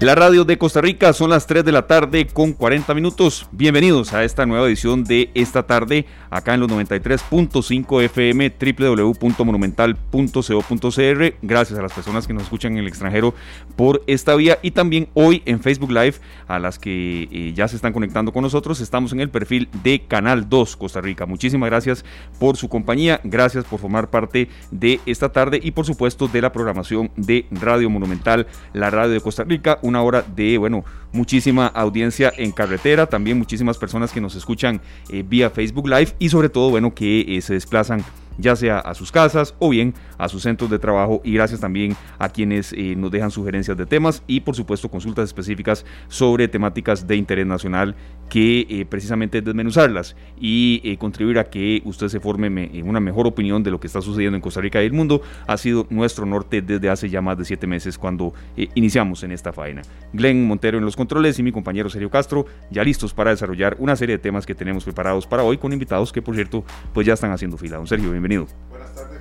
[0.00, 3.46] La radio de Costa Rica son las 3 de la tarde con 40 minutos.
[3.52, 11.34] Bienvenidos a esta nueva edición de esta tarde acá en los 93.5 FM www.monumental.co.cr.
[11.42, 13.34] Gracias a las personas que nos escuchan en el extranjero
[13.76, 16.14] por esta vía y también hoy en Facebook Live
[16.48, 18.80] a las que eh, ya se están conectando con nosotros.
[18.80, 21.26] Estamos en el perfil de Canal 2 Costa Rica.
[21.26, 22.06] Muchísimas gracias
[22.38, 26.52] por su compañía, gracias por formar parte de esta tarde y por supuesto de la
[26.52, 32.32] programación de Radio Monumental, la radio de Costa Rica una hora de, bueno, muchísima audiencia
[32.36, 36.70] en carretera, también muchísimas personas que nos escuchan eh, vía Facebook Live y sobre todo,
[36.70, 38.04] bueno, que eh, se desplazan
[38.38, 41.96] ya sea a sus casas o bien a sus centros de trabajo y gracias también
[42.18, 47.06] a quienes eh, nos dejan sugerencias de temas y por supuesto consultas específicas sobre temáticas
[47.06, 47.94] de interés nacional
[48.28, 52.48] que eh, precisamente desmenuzarlas y eh, contribuir a que usted se forme
[52.84, 55.56] una mejor opinión de lo que está sucediendo en Costa Rica y el mundo ha
[55.56, 58.32] sido nuestro norte desde hace ya más de siete meses cuando
[58.74, 59.82] iniciamos en esta faena.
[60.12, 63.96] Glenn Montero en los controles y mi compañero Sergio Castro ya listos para desarrollar una
[63.96, 67.14] serie de temas que tenemos preparados para hoy con invitados que por cierto pues ya
[67.14, 67.76] están haciendo fila.
[67.76, 68.46] Don Sergio, bienvenido.
[68.68, 69.20] Buenas tardes.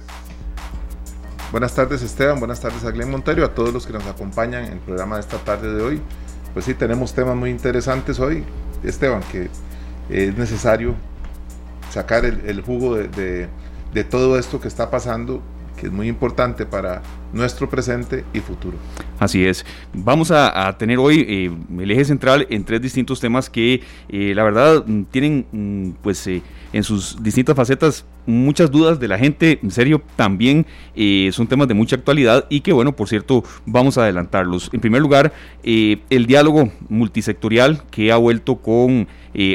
[1.52, 4.73] Buenas tardes Esteban, buenas tardes a Glenn Monterio, a todos los que nos acompañan en
[4.73, 6.02] el programa de esta tarde de hoy.
[6.53, 8.44] Pues sí, tenemos temas muy interesantes hoy,
[8.83, 9.50] Esteban, que
[10.09, 10.95] es necesario
[11.92, 13.47] sacar el, jugo de,
[14.09, 15.42] todo esto que está pasando
[15.77, 18.77] que es muy importante para nuestro presente y futuro.
[19.17, 19.66] Así es.
[19.94, 24.44] Vamos a, tener hoy eh, el eje central en tres distintos temas que eh, la
[24.44, 29.59] verdad mm, tienen mm, pues eh, en sus distintas facetas muchas dudas de la gente,
[29.64, 30.66] en serio, también
[31.31, 34.70] son temas de mucha actualidad y que bueno, por cierto, vamos a adelantarlos.
[34.73, 39.08] En primer lugar, el diálogo multisectorial que ha vuelto con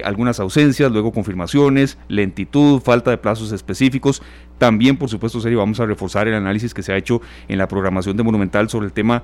[0.02, 4.22] algunas ausencias, luego confirmaciones, lentitud, falta de plazos específicos.
[4.58, 7.68] También, por supuesto, serio, vamos a reforzar el análisis que se ha hecho en la
[7.68, 9.22] programación de Monumental sobre el tema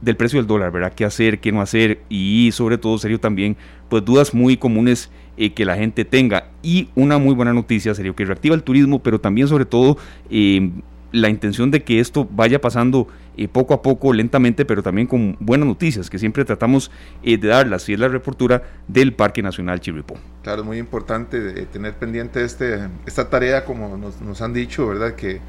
[0.00, 0.94] del precio del dólar, ¿verdad?
[0.94, 2.00] ¿Qué hacer, qué no hacer?
[2.08, 3.58] Y sobre todo, serio, también,
[3.90, 6.48] pues dudas muy comunes eh, que la gente tenga.
[6.62, 9.98] Y una muy buena noticia, serio, que reactiva el turismo, pero también, sobre todo,
[10.30, 10.70] eh,
[11.12, 15.36] la intención de que esto vaya pasando eh, poco a poco, lentamente, pero también con
[15.40, 16.90] buenas noticias, que siempre tratamos
[17.22, 20.14] de darlas, y es la reportura del Parque Nacional Chirripó.
[20.42, 25.14] Claro, es muy importante tener pendiente este, esta tarea, como nos, nos han dicho, ¿verdad?
[25.14, 25.40] Que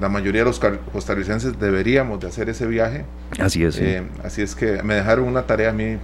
[0.00, 0.60] la mayoría de los
[0.92, 3.04] costarricenses deberíamos de hacer ese viaje.
[3.38, 3.78] Así es.
[3.78, 5.96] Eh, así es que me dejaron una tarea a mí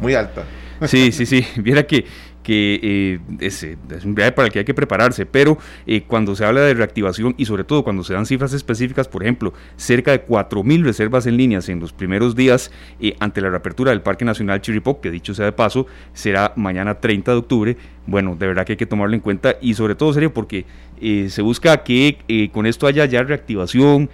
[0.00, 0.44] muy alta.
[0.86, 1.46] Sí, sí, sí.
[1.56, 2.06] Viera que
[2.42, 3.66] que eh, es,
[4.04, 7.34] un viaje para el que hay que prepararse, pero eh, cuando se habla de reactivación
[7.38, 11.36] y sobre todo cuando se dan cifras específicas, por ejemplo, cerca de 4.000 reservas en
[11.36, 12.70] líneas en los primeros días
[13.00, 17.00] eh, ante la reapertura del Parque Nacional Chirripó, que dicho sea de paso, será mañana
[17.00, 17.76] 30 de octubre,
[18.06, 20.66] bueno, de verdad que hay que tomarlo en cuenta y sobre todo, serio, porque
[21.00, 24.10] se busca que con esto haya ya reactivación,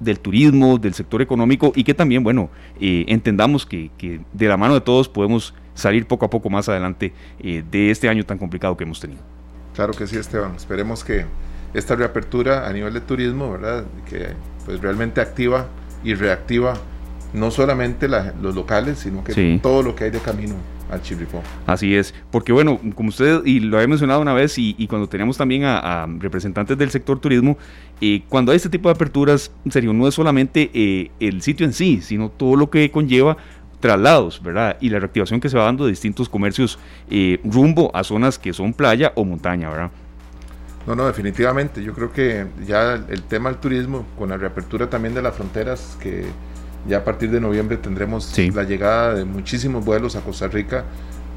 [0.00, 4.74] del turismo, del sector económico y que también, bueno, entendamos que, que, de la mano
[4.74, 8.76] de todos podemos salir poco a poco más adelante eh, de este año tan complicado
[8.76, 9.20] que hemos tenido.
[9.74, 10.54] Claro que sí, Esteban.
[10.54, 11.26] Esperemos que
[11.74, 13.84] esta reapertura a nivel de turismo, ¿verdad?
[14.08, 14.28] Que
[14.64, 15.66] pues realmente activa
[16.04, 16.74] y reactiva
[17.32, 20.54] no solamente los locales, sino que todo lo que hay de camino
[20.88, 21.42] al Chirripó.
[21.66, 25.36] Así es, porque bueno, como usted y lo había mencionado una vez y, cuando tenemos
[25.36, 27.58] también a, representantes del sector turismo,
[28.00, 31.66] eh, cuando hay este tipo de aperturas, en serio, no es solamente eh, el sitio
[31.66, 33.36] en sí, sino todo lo que conlleva
[33.84, 34.78] traslados, ¿verdad?
[34.80, 36.78] Y la reactivación que se va dando de distintos comercios
[37.10, 39.90] eh, rumbo a zonas que son playa o montaña, ¿verdad?
[40.86, 41.82] No, no, definitivamente.
[41.82, 45.98] Yo creo que ya el tema del turismo, con la reapertura también de las fronteras,
[46.00, 46.24] que
[46.88, 50.86] ya a partir de noviembre tendremos la llegada de muchísimos vuelos a Costa Rica,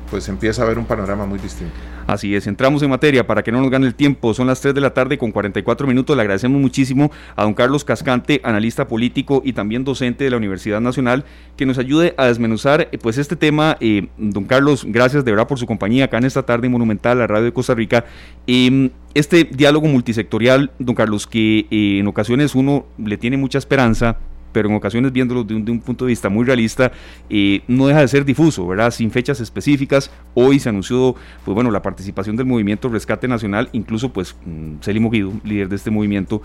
[0.10, 1.74] pues empieza a haber un panorama muy distinto.
[2.08, 4.34] Así es, entramos en materia para que no nos gane el tiempo.
[4.34, 6.16] Son las 3 de la tarde con 44 minutos.
[6.16, 10.80] Le agradecemos muchísimo a don Carlos Cascante, analista político y también docente de la Universidad
[10.80, 11.26] Nacional,
[11.58, 13.76] que nos ayude a desmenuzar eh, pues este tema.
[13.82, 17.28] Eh, don Carlos, gracias de verdad por su compañía acá en esta tarde monumental, la
[17.28, 18.06] radio de Costa Rica.
[18.48, 24.18] Em, este diálogo multisectorial, don Carlos, que eh, en ocasiones uno le tiene mucha esperanza
[24.58, 26.92] pero en ocasiones viéndolo de un, punto de vista muy realista,
[27.30, 28.90] eh, no deja de ser difuso, ¿verdad?
[28.90, 30.10] Sin fechas específicas.
[30.34, 31.14] Hoy se anunció,
[31.46, 34.36] pues bueno, la participación del movimiento Rescate Nacional, incluso pues
[34.82, 36.42] Celimo mm, Guido, líder de este movimiento,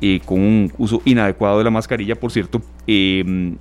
[0.00, 3.56] eh, con un uso inadecuado de la mascarilla, por cierto, em,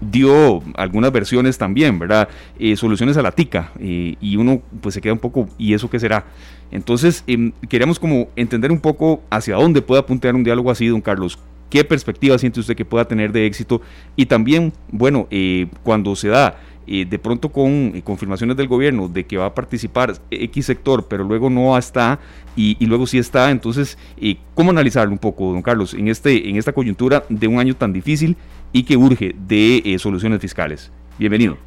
[0.00, 2.30] dio algunas versiones también, ¿verdad?
[2.58, 6.00] Eh, soluciones a la tica y uno pues se queda un poco, ¿y eso qué
[6.00, 6.24] será?
[6.70, 11.02] Entonces, em, queríamos como entender un poco hacia dónde puede apuntar un diálogo así, don
[11.02, 11.38] Carlos.
[11.70, 13.82] ¿Qué perspectiva siente usted que pueda tener de éxito?
[14.14, 19.36] Y también, bueno, eh, cuando se da de pronto con confirmaciones del gobierno de que
[19.36, 22.20] va a participar X sector, pero luego no está
[22.54, 23.50] y, luego sí está.
[23.50, 23.98] Entonces,
[24.54, 27.92] ¿cómo analizarlo un poco, don Carlos, en, este, en esta coyuntura de un año tan
[27.92, 28.36] difícil
[28.72, 30.92] y que urge de soluciones fiscales?
[31.18, 31.58] Bienvenido.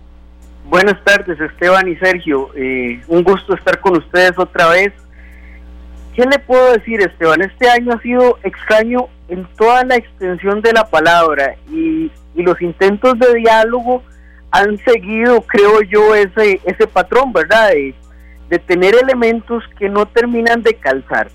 [0.70, 2.52] Buenas tardes, Esteban y Sergio.
[3.10, 4.94] un gusto estar con ustedes otra vez.
[6.16, 7.42] ¿Qué le puedo decir, Esteban?
[7.42, 13.20] Este año ha sido extraño en toda la extensión de la palabra y, los intentos
[13.20, 14.02] de diálogo
[14.50, 17.72] han seguido, creo yo, ese, ese patrón, ¿verdad?
[17.72, 21.30] De, tener elementos que no terminan de calzar.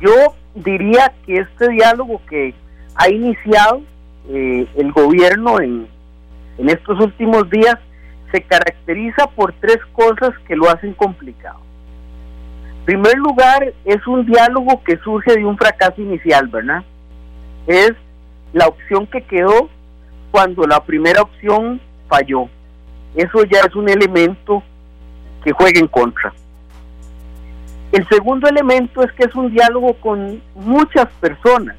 [0.00, 2.54] Yo diría que este diálogo que
[2.94, 3.82] ha iniciado
[4.30, 5.86] eh, el gobierno en,
[6.56, 7.76] en estos últimos días
[8.32, 11.67] se caracteriza por tres cosas que lo hacen complicado
[12.88, 16.82] primer lugar, es un diálogo que surge de un fracaso inicial, ¿verdad?
[17.66, 17.92] Es
[18.54, 19.68] la opción que quedó
[20.30, 22.48] cuando la primera opción falló.
[23.14, 24.62] Eso ya es un elemento
[25.44, 26.32] que juega en contra.
[27.92, 31.76] El segundo elemento es que es un diálogo con muchas personas.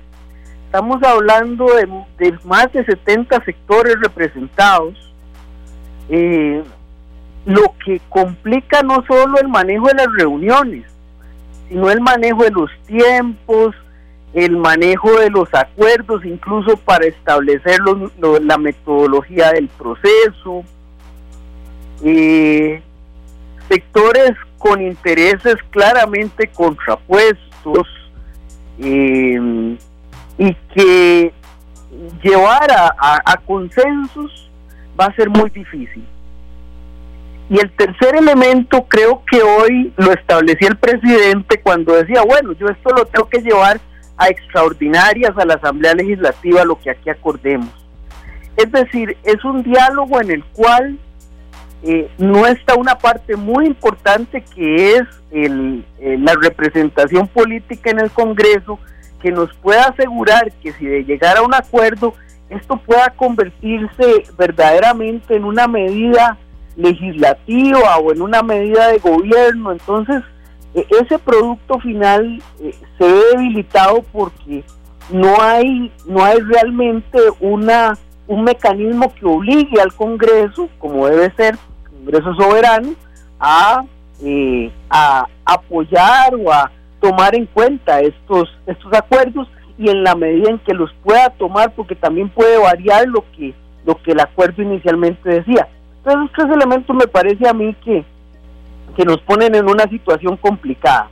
[0.66, 1.66] Estamos hablando
[2.20, 4.94] de, más de 70 sectores representados,
[6.08, 6.64] eh,
[7.48, 10.86] lo que complica no solo el manejo de las reuniones,
[11.70, 13.76] sino el manejo de los tiempos,
[14.34, 17.80] el manejo de los acuerdos, incluso para establecer
[18.42, 20.64] la metodología del proceso.
[22.04, 22.82] Eh,
[23.70, 27.88] sectores con intereses claramente contrapuestos
[28.80, 29.78] eh,
[30.38, 31.34] y que
[32.24, 34.50] llevar a consensos
[35.00, 36.04] va a ser muy difícil.
[37.50, 42.68] Y el tercer elemento creo que hoy lo establecía el presidente cuando decía, bueno, yo
[42.68, 43.80] esto lo tengo que llevar
[44.18, 47.70] a extraordinarias a la Asamblea Legislativa, lo que aquí acordemos.
[48.56, 51.00] Es decir, es un diálogo en el cual
[51.82, 58.00] eh, no está una parte muy importante que es el, eh, la representación política en
[58.00, 58.78] el Congreso
[59.22, 62.14] que nos pueda asegurar que si de llegar a un acuerdo
[62.50, 66.38] esto pueda convertirse verdaderamente en una medida
[66.76, 69.72] legislativa o en una medida de gobierno.
[69.72, 70.24] Entonces,
[70.74, 74.64] e, ese producto final eh, se ve debilitado porque
[75.12, 81.58] no hay, no hay realmente una, un mecanismo que obligue al Congreso, como debe ser,
[81.90, 82.94] Congreso soberano,
[83.40, 83.84] a,
[84.22, 86.72] eh, a apoyar o a
[87.02, 91.74] tomar en cuenta estos, estos acuerdos y en la medida en que los pueda tomar,
[91.74, 93.54] porque también puede variar lo que,
[93.86, 95.68] lo que el acuerdo inicialmente decía.
[96.10, 98.04] Entonces, tres elementos me parece a mí que,
[98.96, 101.12] que nos ponen en una situación complicada,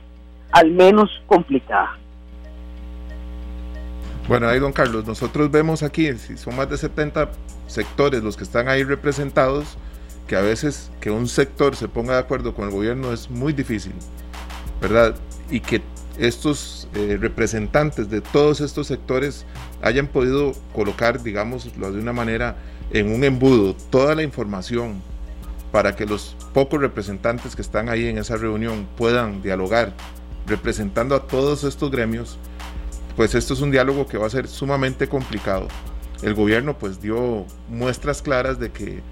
[0.50, 1.96] al menos complicada.
[4.26, 7.30] Bueno, ahí don Carlos, nosotros vemos aquí, si son más de 70
[7.68, 9.78] sectores los que están ahí representados,
[10.26, 13.52] que a veces que un sector se ponga de acuerdo con el gobierno es muy
[13.52, 13.92] difícil,
[14.80, 15.14] ¿verdad?
[15.48, 15.80] Y que
[16.18, 19.46] estos eh, representantes de todos estos sectores
[19.80, 22.56] hayan podido colocar, digámoslo de una manera,
[22.90, 25.02] en un embudo toda la información
[25.72, 29.92] para que los pocos representantes que están ahí en esa reunión puedan dialogar
[30.46, 32.38] representando a todos estos gremios,
[33.16, 35.68] pues esto es un diálogo que va a ser sumamente complicado.
[36.22, 39.02] El gobierno pues dio muestras claras de que,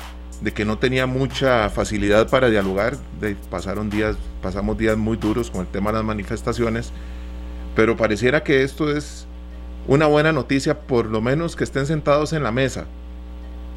[0.40, 5.50] de que no tenía mucha facilidad para dialogar, de, pasaron días, pasamos días muy duros
[5.50, 6.90] con el tema de las manifestaciones,
[7.74, 9.26] pero pareciera que esto es
[9.86, 12.86] una buena noticia, por lo menos que estén sentados en la mesa,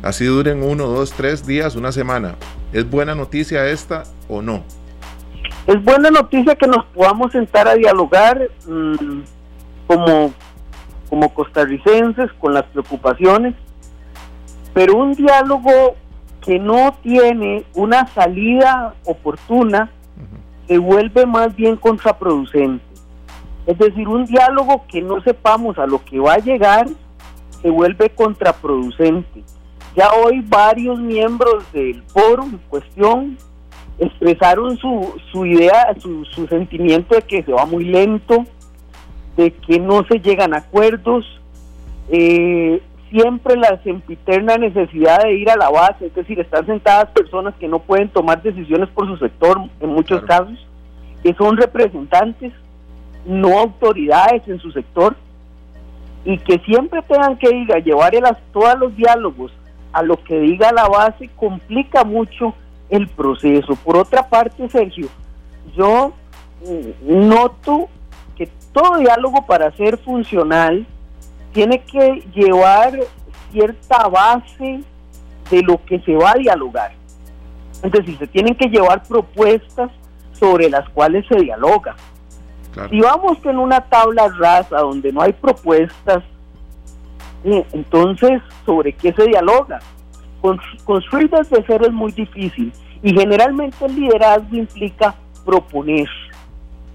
[0.02, 2.36] Así duren uno, dos, tres días, una semana.
[2.72, 4.64] ¿Es buena noticia esta o no?
[5.68, 9.20] Es buena noticia que nos podamos sentar a dialogar mm,
[9.88, 10.34] como,
[11.10, 13.56] como costarricenses con las preocupaciones,
[14.74, 15.96] pero un diálogo
[16.42, 19.92] que no tiene una salida oportuna
[20.68, 22.86] se vuelve más bien contraproducente.
[23.66, 26.88] Es decir, un diálogo que no sepamos a lo que va a llegar
[27.62, 29.44] se vuelve contraproducente.
[29.96, 33.38] Ya hoy varios miembros del foro en cuestión
[33.98, 38.46] expresaron su, su idea, su, su sentimiento de que se va muy lento,
[39.36, 41.26] de que no se llegan a acuerdos,
[42.10, 47.56] eh, siempre la sempiterna necesidad de ir a la base, es decir, están sentadas personas
[47.56, 50.68] que no pueden tomar decisiones por su sector en muchos casos,
[51.24, 52.54] que son representantes,
[53.26, 55.16] no autoridades en su sector,
[56.24, 59.52] y que siempre tengan que ir a llevar a todos los diálogos
[59.92, 62.54] a lo que diga la base complica mucho
[62.90, 63.76] el proceso.
[63.76, 65.08] Por otra parte, Sergio,
[65.76, 66.14] yo
[66.62, 67.88] mm, noto
[68.36, 70.86] que todo diálogo para ser funcional
[71.54, 73.00] tiene que llevar
[73.52, 74.82] cierta base
[75.50, 76.92] de lo que se va a dialogar.
[77.84, 79.90] Es decir, se tienen que llevar propuestas
[80.34, 81.96] sobre las cuales se dialoga.
[82.90, 86.24] Si vamos en una tabla rasa donde no hay propuestas,
[87.44, 89.80] entonces, ¿sobre qué se dialoga?
[90.86, 92.72] construir desde cero es muy difícil
[93.04, 95.14] y generalmente el liderazgo implica
[95.46, 96.08] proponer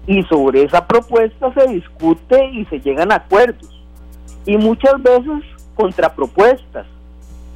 [0.07, 3.85] y sobre esa propuesta se discute y se llegan a acuerdos
[4.45, 5.43] y muchas veces
[5.75, 6.87] contrapropuestas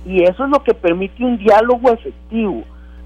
[0.05, 2.63] y eso es lo que permite un diálogo efectivo.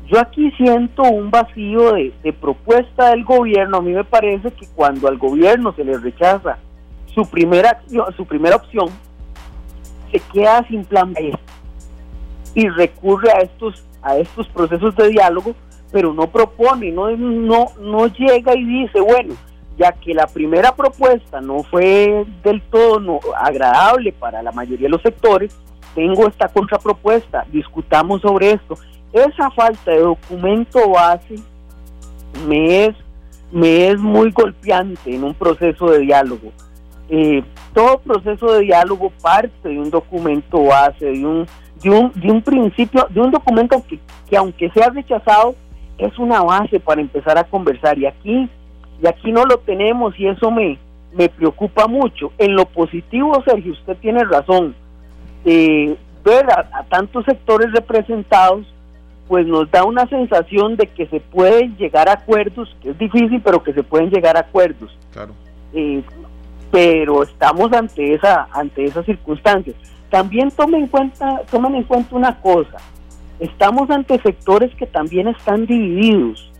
[0.08, 3.78] Yo aquí siento un vacío de, propuesta del gobierno.
[3.78, 6.58] A mí me parece que cuando al gobierno se le rechaza
[7.14, 7.82] su primera
[8.16, 8.90] su primera opción,
[10.14, 11.34] se queda sin plan B
[12.54, 15.56] y recurre a estos a estos procesos de diálogo,
[15.92, 19.34] pero no propone, no no no llega y dice, bueno,
[19.78, 24.92] ya que la primera propuesta no fue del todo no, agradable para la mayoría de
[24.92, 25.58] los sectores,
[25.96, 28.78] tengo esta contrapropuesta, discutamos sobre esto.
[29.12, 31.36] Esa falta de documento base
[32.48, 32.96] me es,
[33.52, 36.52] me es muy golpeante en un proceso de diálogo.
[37.16, 37.44] Eh,
[37.76, 41.46] todo proceso de diálogo parte de un documento base, de un,
[41.84, 45.54] de un, de un principio, de un documento que, que aunque sea rechazado,
[46.00, 48.00] es una base para empezar a conversar.
[48.00, 48.50] Y aquí,
[49.00, 50.80] y aquí no lo tenemos y eso me,
[51.16, 52.32] me preocupa mucho.
[52.40, 54.74] En lo positivo, Sergio, usted tiene razón
[55.46, 58.66] eh, ver a, tantos sectores representados,
[59.28, 63.40] pues nos da una sensación de que se pueden llegar a acuerdos, que es difícil,
[63.44, 64.98] pero que se pueden llegar a acuerdos.
[65.12, 65.34] Claro.
[65.74, 66.02] Eh,
[66.74, 69.76] pero estamos ante esa ante esas circunstancias.
[70.10, 72.78] También tomen en cuenta tomen en cuenta una cosa.
[73.40, 76.52] Estamos ante sectores que también están divididos.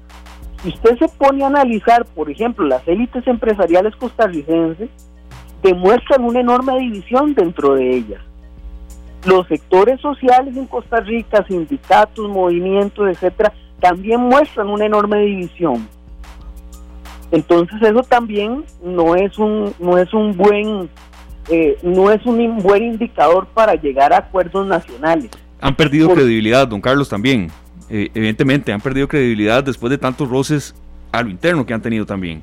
[0.62, 4.90] Si usted se pone a analizar, por ejemplo, las élites empresariales costarricenses,
[5.64, 8.22] demuestran una enorme división dentro de ellas
[9.26, 15.88] los sectores sociales en Costa Rica, sindicatos, movimientos, etcétera, también muestran una enorme división.
[17.32, 20.90] Entonces eso también no es un no es un buen
[21.50, 25.30] eh, no es un buen indicador para llegar a acuerdos nacionales.
[25.60, 27.50] Han perdido credibilidad, don Carlos, también.
[27.90, 30.76] Eh, evidentemente, han perdido credibilidad después de tantos roces
[31.12, 32.42] a lo interno que han tenido también.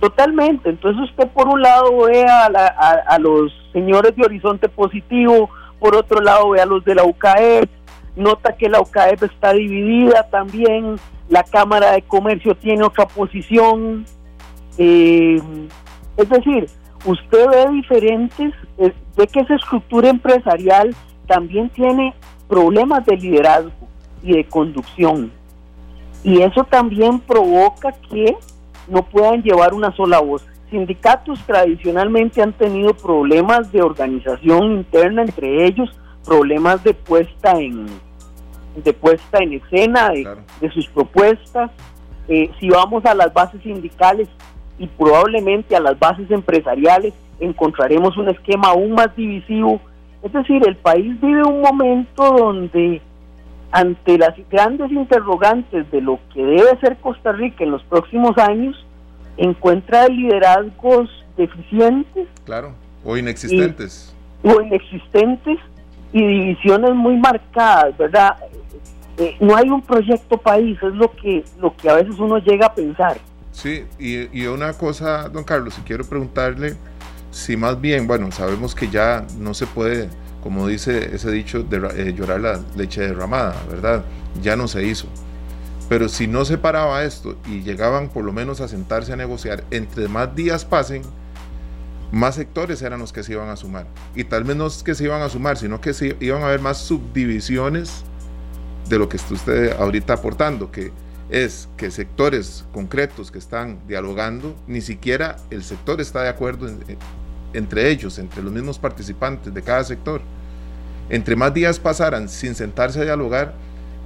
[0.00, 0.70] Totalmente.
[0.70, 6.20] Entonces usted por un lado ve a, a los señores de Horizonte Positivo, por otro
[6.20, 7.68] lado ve a los de la UCAEP,
[8.16, 10.96] nota que la UCAEP está dividida también,
[11.28, 14.04] la Cámara de Comercio tiene otra posición,
[14.78, 15.40] eh,
[16.16, 16.66] es decir,
[17.04, 20.94] usted ve diferentes, eh, ve que esa estructura empresarial
[21.26, 22.14] también tiene
[22.48, 23.72] problemas de liderazgo
[24.22, 25.32] y de conducción.
[26.22, 28.36] Y eso también provoca que
[28.88, 30.44] no puedan llevar una sola voz
[30.74, 35.88] sindicatos tradicionalmente han tenido problemas de organización interna entre ellos,
[36.24, 37.86] problemas de puesta en
[38.82, 41.70] de puesta en escena de, sus propuestas.
[42.28, 44.28] Eh, si vamos a las bases sindicales
[44.78, 49.80] y probablemente a las bases empresariales, encontraremos un esquema aún más divisivo.
[50.22, 53.00] Es decir, el país vive un momento donde
[53.70, 58.84] ante las grandes interrogantes de lo que debe ser Costa Rica en los próximos años,
[59.36, 62.28] encuentra liderazgos deficientes.
[62.44, 62.72] Claro,
[63.04, 64.14] o inexistentes.
[64.42, 65.58] o inexistentes
[66.14, 68.36] y divisiones muy marcadas, ¿verdad?
[69.18, 72.66] Eh, no hay un proyecto país, es lo que, lo que a veces uno llega
[72.66, 73.18] a pensar.
[73.50, 76.76] Sí, y, una cosa, don Carlos, si quiero preguntarle
[77.32, 80.08] si más bien, bueno, sabemos que ya no se puede,
[80.40, 84.04] como dice ese dicho, de, eh, llorar la leche derramada, ¿verdad?
[84.40, 85.08] Ya no se hizo.
[85.88, 89.64] Pero si no se paraba esto y llegaban por lo menos a sentarse a negociar,
[89.72, 91.02] entre más días pasen,
[92.12, 93.86] más sectores eran los que se iban a sumar.
[94.14, 96.46] Y tal vez no es que se iban a sumar, sino que se iban a
[96.46, 98.04] haber más subdivisiones
[98.88, 100.92] de lo que está usted ahorita aportando, que
[101.30, 106.68] es que sectores concretos que están dialogando, ni siquiera el sector está de acuerdo
[107.54, 110.20] entre ellos, entre los mismos participantes de cada sector.
[111.08, 113.54] Entre más días pasaran sin sentarse a dialogar,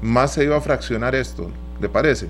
[0.01, 1.51] más se iba a fraccionar esto.
[1.81, 2.29] ¿Le parece?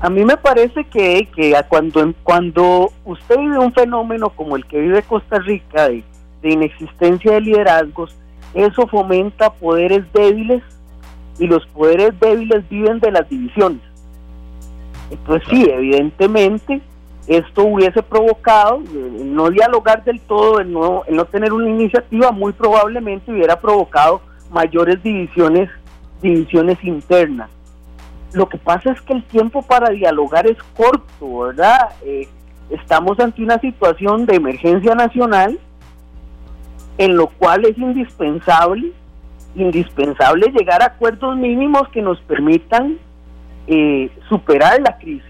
[0.00, 4.80] A mí me parece que, que cuando, cuando usted vive un fenómeno como el que
[4.80, 6.04] vive Costa Rica de,
[6.42, 8.14] inexistencia de liderazgos,
[8.54, 10.62] eso fomenta poderes débiles
[11.38, 13.80] y los poderes débiles viven de las divisiones.
[15.10, 16.82] Entonces sí, evidentemente
[17.26, 22.30] esto hubiese provocado el no dialogar del todo, el no, el no tener una iniciativa,
[22.30, 25.68] muy probablemente hubiera provocado mayores divisiones,
[26.22, 27.50] divisiones internas.
[28.32, 31.90] Lo que pasa es que el tiempo para dialogar es corto, ¿verdad?
[32.04, 32.28] Eh,
[32.70, 35.58] estamos ante una situación de emergencia nacional
[36.98, 38.92] en lo cual es indispensable
[39.56, 42.98] indispensable llegar a acuerdos mínimos que nos permitan
[43.66, 45.22] eh, superar la crisis.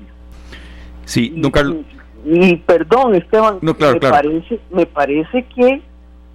[1.04, 1.76] Sí, don Carlos.
[2.24, 5.80] Y, perdón, Esteban, me, Parece, me parece que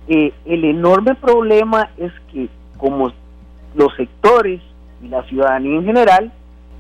[0.08, 3.12] eh, el enorme problema es que como
[3.76, 4.62] los sectores
[5.04, 6.32] y la ciudadanía en general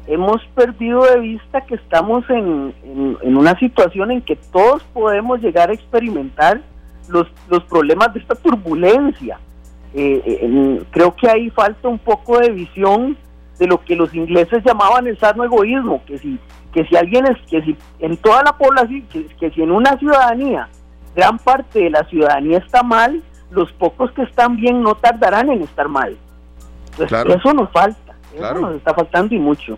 [0.07, 2.73] hemos perdido de vista que estamos en,
[3.21, 6.61] en, una situación en que todos podemos llegar a experimentar
[7.07, 9.39] los, los problemas de esta turbulencia.
[9.93, 13.17] Eh, eh, creo que ahí falta un poco de visión
[13.59, 16.39] de lo que los ingleses llamaban el sano egoísmo, que si,
[16.73, 19.03] que si alguien es, que si en toda la población,
[19.39, 20.67] que, si en una ciudadanía
[21.15, 25.61] gran parte de la ciudadanía está mal, los pocos que están bien no tardarán en
[25.61, 26.17] estar mal.
[26.91, 29.77] Entonces, eso nos falta, eso nos está faltando y mucho.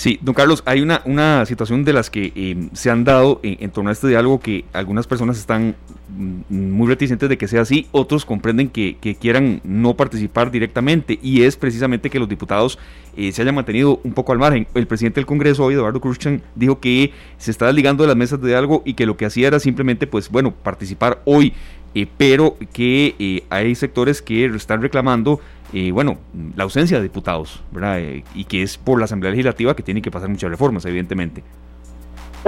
[0.00, 3.70] Sí, don Carlos, hay una, una situación de las que eh, se han dado en,
[3.70, 5.76] torno a este diálogo que algunas personas están
[6.08, 11.42] mm, muy reticentes de que sea así, otros comprenden que, quieran no participar directamente y
[11.42, 12.78] es precisamente que los diputados
[13.14, 14.66] eh, se hayan mantenido un poco al margen.
[14.72, 18.40] El presidente del Congreso, hoy, Eduardo Cruzcan, dijo que se está desligando de las mesas
[18.40, 21.52] de diálogo y que lo que hacía era simplemente, pues bueno, participar hoy,
[21.94, 25.40] eh, pero que hay sectores que están reclamando
[25.72, 26.18] eh, bueno,
[26.56, 28.00] la ausencia de diputados, ¿verdad?
[28.00, 31.42] Eh, y que es por la Asamblea Legislativa que tiene que pasar muchas reformas, evidentemente.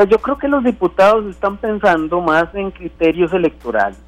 [0.09, 3.99] Yo creo que los diputados están pensando más en criterios electorales.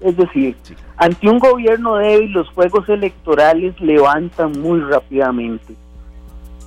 [0.00, 0.56] Es decir,
[0.96, 5.74] ante un gobierno débil, los juegos electorales levantan muy rápidamente.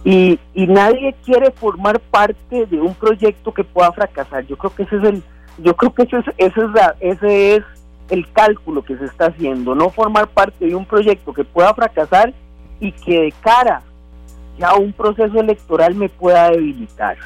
[0.04, 4.46] Y, y nadie quiere formar parte de un proyecto que pueda fracasar.
[4.46, 5.24] Yo creo que ese es el,
[5.58, 7.64] yo creo que ese es, ese es, la, ese es
[8.10, 12.34] el cálculo que se está haciendo, no formar parte de un proyecto que pueda fracasar
[12.80, 13.82] y que de cara
[14.58, 17.18] ya a un proceso electoral me pueda debilitar.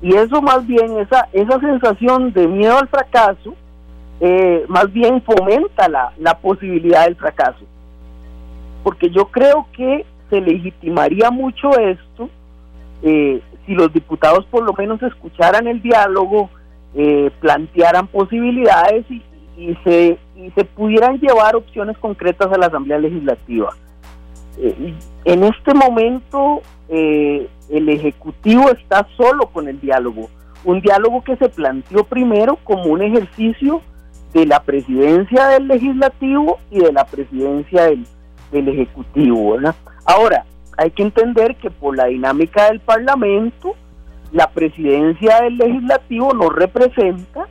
[0.00, 3.54] Y eso más bien, esa, esa sensación de miedo al fracaso,
[4.20, 7.64] eh, más bien fomenta la, la posibilidad del fracaso.
[8.82, 12.30] Porque yo creo que se legitimaría mucho esto
[13.02, 16.50] eh, si los diputados por lo menos escucharan el diálogo,
[16.94, 19.22] eh, plantearan posibilidades y,
[19.58, 23.74] y se, y se pudieran llevar opciones concretas a la Asamblea Legislativa.
[24.56, 30.30] Eh, en este momento eh, el Ejecutivo está solo con el diálogo,
[30.64, 33.82] un diálogo que se planteó primero como un ejercicio
[34.32, 38.06] de la presidencia del legislativo y de la presidencia del,
[38.52, 39.56] del ejecutivo.
[40.04, 40.44] Ahora,
[40.76, 43.74] hay que entender que por la dinámica del Parlamento,
[44.30, 47.48] la presidencia del legislativo no representa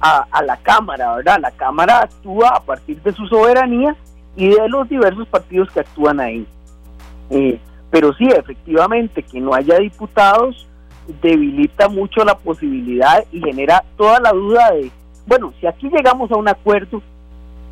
[0.00, 1.38] a, la Cámara, ¿verdad?
[1.40, 3.96] La Cámara actúa a partir de su soberanía
[4.36, 6.46] y de los diversos partidos que actúan ahí.
[7.30, 7.58] Eh,
[7.90, 10.66] pero sí, efectivamente, que no haya diputados
[11.22, 14.90] debilita mucho la posibilidad y genera toda la duda de,
[15.26, 17.02] bueno, si aquí llegamos a un acuerdo,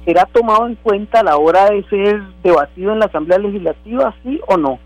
[0.04, 4.40] ¿será tomado en cuenta a la hora de ser debatido en la Asamblea Legislativa, sí
[4.46, 4.78] o no?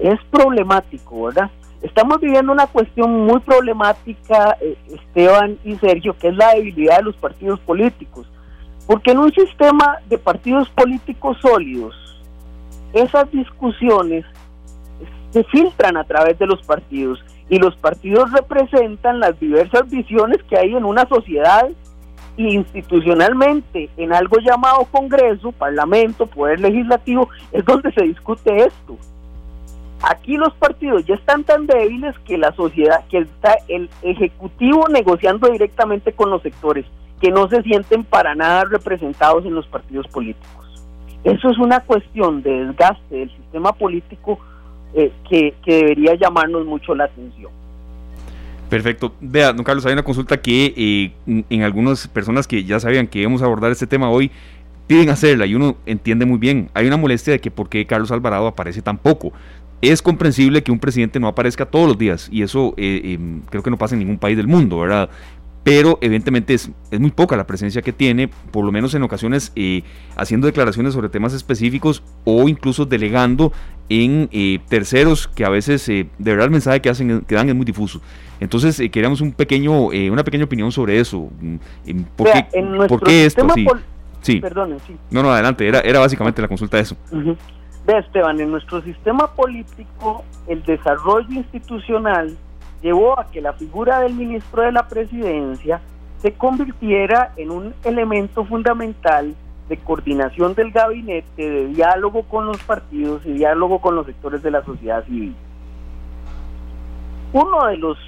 [0.00, 1.50] Es problemático, ¿verdad?
[1.82, 7.04] Estamos viviendo una cuestión muy problemática, eh, Esteban y Sergio, que es la debilidad de
[7.04, 8.26] los partidos políticos.
[8.86, 11.94] Porque en un sistema de partidos políticos sólidos,
[12.92, 14.24] esas discusiones
[15.30, 20.56] se filtran a través de los partidos y los partidos representan las diversas visiones que
[20.56, 21.68] hay en una sociedad
[22.36, 28.96] y institucionalmente en algo llamado Congreso, Parlamento, Poder Legislativo, es donde se discute esto.
[30.02, 35.48] Aquí los partidos ya están tan débiles que la sociedad, que está el Ejecutivo negociando
[35.48, 36.84] directamente con los sectores,
[37.20, 40.66] que no se sienten para nada representados en los partidos políticos.
[41.24, 44.38] Eso es una cuestión de desgaste del sistema político
[44.94, 47.50] eh, que, debería llamarnos mucho la atención.
[48.68, 49.12] Perfecto.
[49.20, 53.20] Vea, don Carlos, hay una consulta que eh, en algunas personas que ya sabían que
[53.20, 54.30] íbamos a abordar este tema hoy
[54.86, 56.70] piden hacerla y uno entiende muy bien.
[56.74, 59.32] Hay una molestia de que por qué Carlos Alvarado aparece tan poco
[59.82, 63.62] es comprensible que un presidente no aparezca todos los días y eso eh, em, creo
[63.62, 65.10] que no pasa en ningún país del mundo, ¿verdad?
[65.64, 69.52] Pero evidentemente es, es muy poca la presencia que tiene, por lo menos en ocasiones
[69.56, 69.82] eh,
[70.16, 73.52] haciendo declaraciones sobre temas específicos o incluso delegando
[73.88, 77.54] en eh, terceros que a veces de verdad el mensaje que, hacen, que dan es
[77.54, 78.00] muy difuso.
[78.38, 81.30] Entonces queríamos un pequeño, una pequeña opinión sobre eso.
[81.40, 81.56] Mm,
[82.14, 82.46] ¿Por, qué,
[82.88, 83.46] ¿por qué esto?
[83.54, 83.66] Sí.
[84.22, 84.42] sí.
[85.10, 86.96] No, no, adelante, era, era básicamente la consulta de eso.
[87.86, 92.36] Ve, Esteban, en nuestro sistema político, el desarrollo institucional
[92.82, 95.80] llevó a que la figura del ministro de la presidencia
[96.20, 99.36] se convirtiera en un elemento fundamental
[99.68, 104.50] de coordinación del gabinete, de diálogo con los partidos y diálogo con los sectores de
[104.50, 105.36] la sociedad civil.
[107.32, 107.98] Uno de los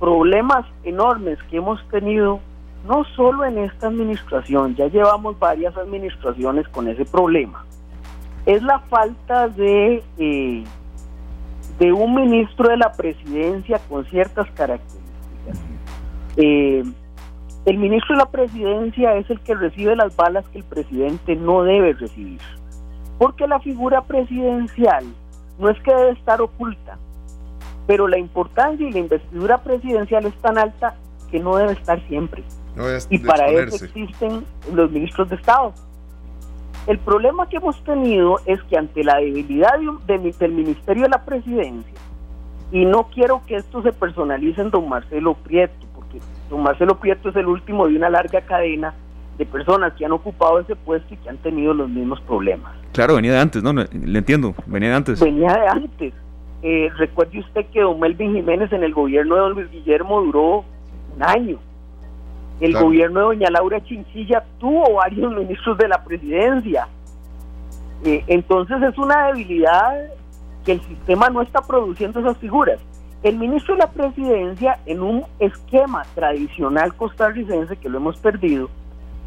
[0.00, 2.40] problemas enormes que hemos tenido,
[2.86, 7.66] no solo en esta administración, ya llevamos varias administraciones con ese problema,
[8.48, 10.64] es la falta de, eh,
[11.78, 15.60] de un ministro de la presidencia con ciertas características.
[16.38, 16.82] Eh,
[17.66, 21.62] el ministro de la presidencia es el que recibe las balas que el presidente no
[21.62, 22.40] debe recibir,
[23.18, 25.04] porque la figura presidencial
[25.58, 26.96] no es que debe estar oculta,
[27.86, 30.94] pero la importancia y la investidura presidencial es tan alta
[31.30, 32.42] que no debe estar siempre.
[33.10, 35.74] y para eso existen los ministros de Estado.
[36.88, 39.74] El problema que hemos tenido es que ante la debilidad
[40.06, 41.92] del Ministerio de la Presidencia,
[42.72, 47.28] y no quiero que esto se personalice en don Marcelo Prieto, porque don Marcelo Prieto
[47.28, 48.94] es el último de una larga cadena
[49.36, 52.72] de personas que han ocupado ese puesto y que han tenido los mismos problemas.
[52.92, 53.74] Claro, venía de antes, ¿no?
[53.74, 55.20] Le entiendo, venía de antes.
[55.20, 56.14] Venía de antes.
[56.62, 60.64] Eh, recuerde usted que don Melvin Jiménez en el gobierno de don Luis Guillermo duró
[61.14, 61.58] un año.
[62.60, 66.88] El gobierno de doña Laura Chinchilla tuvo varios ministros de la presidencia.
[68.04, 70.08] Eh, entonces es una debilidad
[70.64, 72.80] que el sistema no está produciendo esas figuras.
[73.22, 78.68] El ministro de la presidencia, en un esquema tradicional costarricense que lo hemos perdido,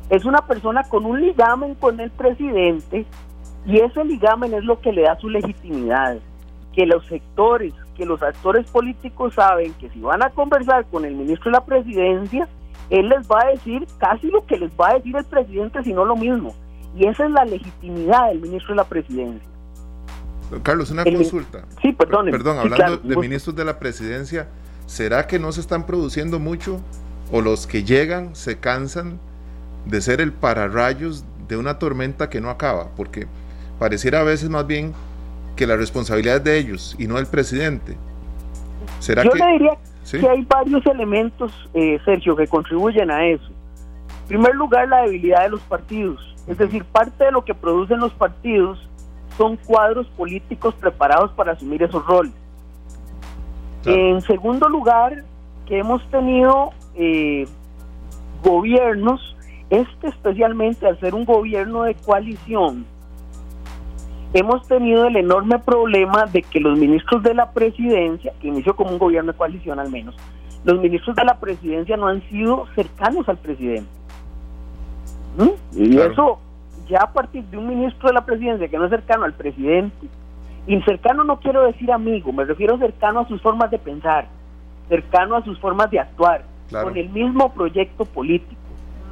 [0.10, 3.06] es una persona con un ligamen con el presidente
[3.66, 6.18] y ese ligamen es lo que le da su legitimidad
[6.74, 11.16] que los sectores, que los actores políticos saben que si van a conversar con el
[11.16, 12.48] ministro de la presidencia,
[12.92, 16.04] él les va a decir casi lo que les va a decir el presidente, sino
[16.04, 16.54] lo mismo.
[16.96, 19.50] Y esa es la legitimidad del ministro de la presidencia.
[20.62, 21.64] Carlos, una consulta.
[21.82, 22.30] Sí, perdón.
[22.30, 24.50] Perdón, hablando de ministros de la presidencia,
[24.86, 26.82] ¿será que no se están produciendo mucho
[27.32, 29.18] o los que llegan se cansan
[29.86, 32.90] de ser el pararrayos de una tormenta que no acaba?
[32.98, 33.28] Porque
[33.80, 34.94] pareciera a veces más bien
[35.56, 37.96] que la responsabilidad es de ellos y no del presidente.
[39.00, 39.78] ¿Será Yo le diría
[40.10, 43.48] que hay varios elementos, eh, Sergio, que contribuyen a eso.
[44.24, 46.36] En primer lugar, la debilidad de los partidos.
[46.48, 48.80] Es decir, parte de lo que producen los partidos
[49.38, 52.34] son cuadros políticos preparados para asumir esos roles.
[53.86, 55.24] En segundo lugar,
[55.66, 57.48] que hemos tenido eh,
[58.44, 59.36] gobiernos,
[59.70, 62.86] este especialmente al ser un gobierno de coalición,
[64.34, 68.92] hemos tenido el enorme problema de que los ministros de la presidencia, que inició como
[68.92, 70.16] un gobierno de coalición al menos,
[70.64, 73.90] los ministros de la presidencia no han sido cercanos al presidente.
[75.38, 75.78] ¿Mm?
[75.78, 76.40] Y eso,
[76.88, 80.08] ya a partir de un ministro de la presidencia que no es cercano al presidente,
[80.68, 84.28] y cercano no quiero decir amigo, me refiero cercano a sus formas de pensar,
[84.88, 88.62] cercano a sus formas de actuar, con el mismo proyecto político.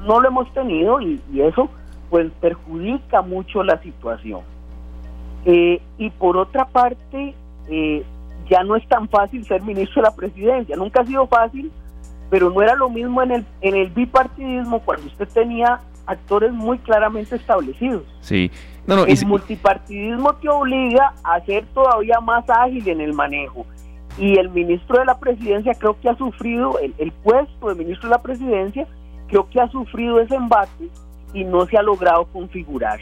[0.05, 1.69] No lo hemos tenido y, y eso
[2.09, 4.41] pues perjudica mucho la situación.
[5.45, 7.33] Eh, y por otra parte,
[7.69, 8.03] eh,
[8.49, 10.75] ya no es tan fácil ser ministro de la presidencia.
[10.75, 11.71] Nunca ha sido fácil,
[12.29, 16.79] pero no era lo mismo en el, en el bipartidismo cuando usted tenía actores muy
[16.79, 18.03] claramente establecidos.
[18.21, 18.51] Sí.
[18.87, 23.65] No, el multipartidismo te obliga a ser todavía más ágil en el manejo.
[24.17, 28.09] Y el ministro de la presidencia creo que ha sufrido, el, el puesto de ministro
[28.09, 28.87] de la presidencia,
[29.27, 30.89] creo que ha sufrido ese embate
[31.33, 32.99] y no se ha logrado configurar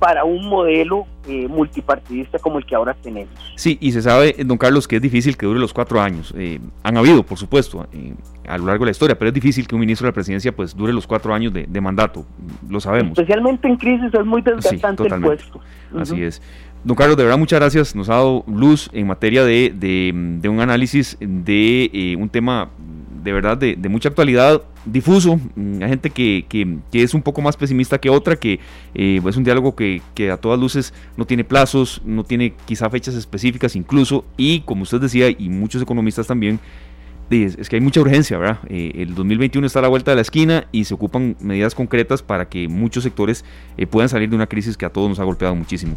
[0.00, 3.32] para un modelo eh, multipartidista como el que ahora tenemos.
[3.54, 6.34] Sí, y se sabe, don Carlos, que es difícil que dure los cuatro años.
[6.36, 8.14] Eh, han habido, por supuesto, eh,
[8.48, 10.56] a lo largo de la historia, pero es difícil que un ministro de la presidencia
[10.56, 12.24] pues dure los cuatro años de, mandato,
[12.68, 13.18] lo sabemos.
[13.18, 15.60] Especialmente en crisis es muy desgastante el puesto.
[15.94, 16.40] Así es.
[16.82, 17.94] Don Carlos, de verdad muchas gracias.
[17.94, 22.70] Nos ha dado luz en materia de, de un análisis de un tema
[23.22, 25.40] de verdad de, mucha actualidad, difuso.
[25.56, 28.60] Mm, hay gente que, que, es un poco más pesimista que otra, que
[28.94, 32.88] eh, es un diálogo que, que, a todas luces no tiene plazos, no tiene quizá
[32.90, 36.60] fechas específicas incluso, y como usted decía, y muchos economistas también,
[37.30, 38.58] es que hay mucha urgencia, ¿verdad?
[38.68, 42.22] Eh, el 2021 está a la vuelta de la esquina y se ocupan medidas concretas
[42.22, 43.44] para que muchos sectores
[43.76, 45.96] eh, puedan salir de una crisis que a todos nos ha golpeado muchísimo.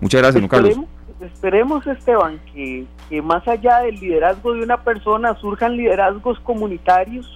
[0.00, 0.80] Muchas gracias, don Carlos
[1.20, 7.26] esperemos, Esteban, que, que más allá del liderazgo de una persona surjan liderazgos comunitarios,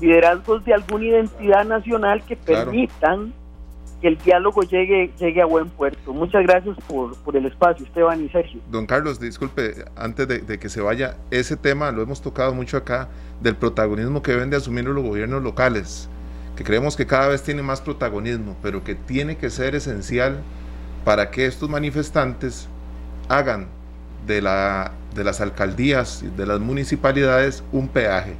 [0.00, 3.32] liderazgos de alguna identidad nacional que permitan
[4.00, 6.12] que el diálogo llegue, llegue a buen puerto.
[6.12, 8.60] Muchas gracias por, por el espacio, Esteban y Sergio.
[8.68, 12.76] Don Carlos, disculpe, antes de, de, que se vaya, ese tema lo hemos tocado mucho
[12.76, 13.08] acá,
[13.40, 16.08] del protagonismo que deben de asumir los gobiernos locales,
[16.56, 20.42] que creemos que cada vez tiene más protagonismo, pero que tiene que ser esencial
[21.04, 22.68] para que estos manifestantes
[23.38, 23.66] hagan
[24.26, 28.34] de, la, de las alcaldías, de las municipalidades, un peaje.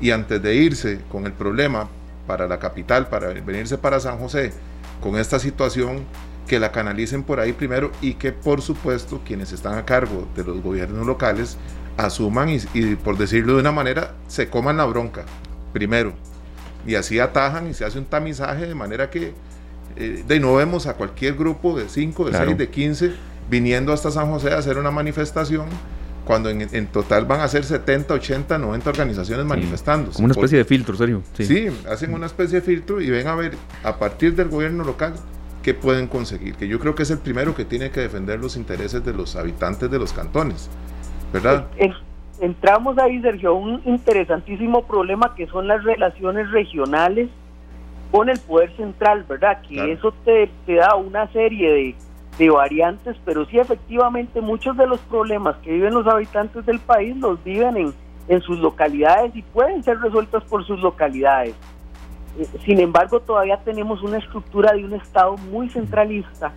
[0.00, 1.88] Y antes de irse con el problema
[2.26, 4.52] para la capital, para venirse para San José,
[5.00, 6.04] con esta situación,
[6.46, 10.44] que la canalicen por ahí primero y que por supuesto quienes están a cargo de
[10.44, 11.56] los gobiernos locales
[11.96, 15.24] asuman y, y por decirlo de una manera, se coman la bronca
[15.72, 16.12] primero.
[16.86, 19.32] Y así atajan y se hace un tamizaje de manera que
[19.96, 22.56] eh, de no vemos a cualquier grupo de 5, de 6, Claro.
[22.56, 23.12] de 15
[23.50, 25.66] viniendo hasta San José a hacer una manifestación
[26.24, 30.16] cuando en, en total van a ser 70, 80, 90 organizaciones manifestándose.
[30.16, 31.22] Como una Por- especie de filtro, Sergio.
[31.34, 31.68] Sí.
[31.88, 33.52] hacen una especie de filtro y ven a ver
[33.84, 35.14] a partir del gobierno local
[35.62, 38.56] qué pueden conseguir, que yo creo que es el primero que tiene que defender los
[38.56, 40.68] intereses de los habitantes de los cantones,
[41.32, 41.66] ¿verdad?
[41.76, 41.94] En-
[42.40, 47.28] entramos ahí, Sergio, a un interesantísimo problema que son las relaciones regionales
[48.12, 49.60] con el poder central, ¿verdad?
[49.62, 49.92] Que Claro.
[49.92, 51.94] eso te, te da una serie de,
[52.38, 57.16] de variantes, pero sí efectivamente muchos de los problemas que viven los habitantes del país
[57.16, 57.94] los viven en,
[58.28, 61.54] en sus localidades y pueden ser resueltos por sus localidades.
[62.38, 66.52] Eh, Sin embargo, todavía tenemos una estructura de un Estado muy centralista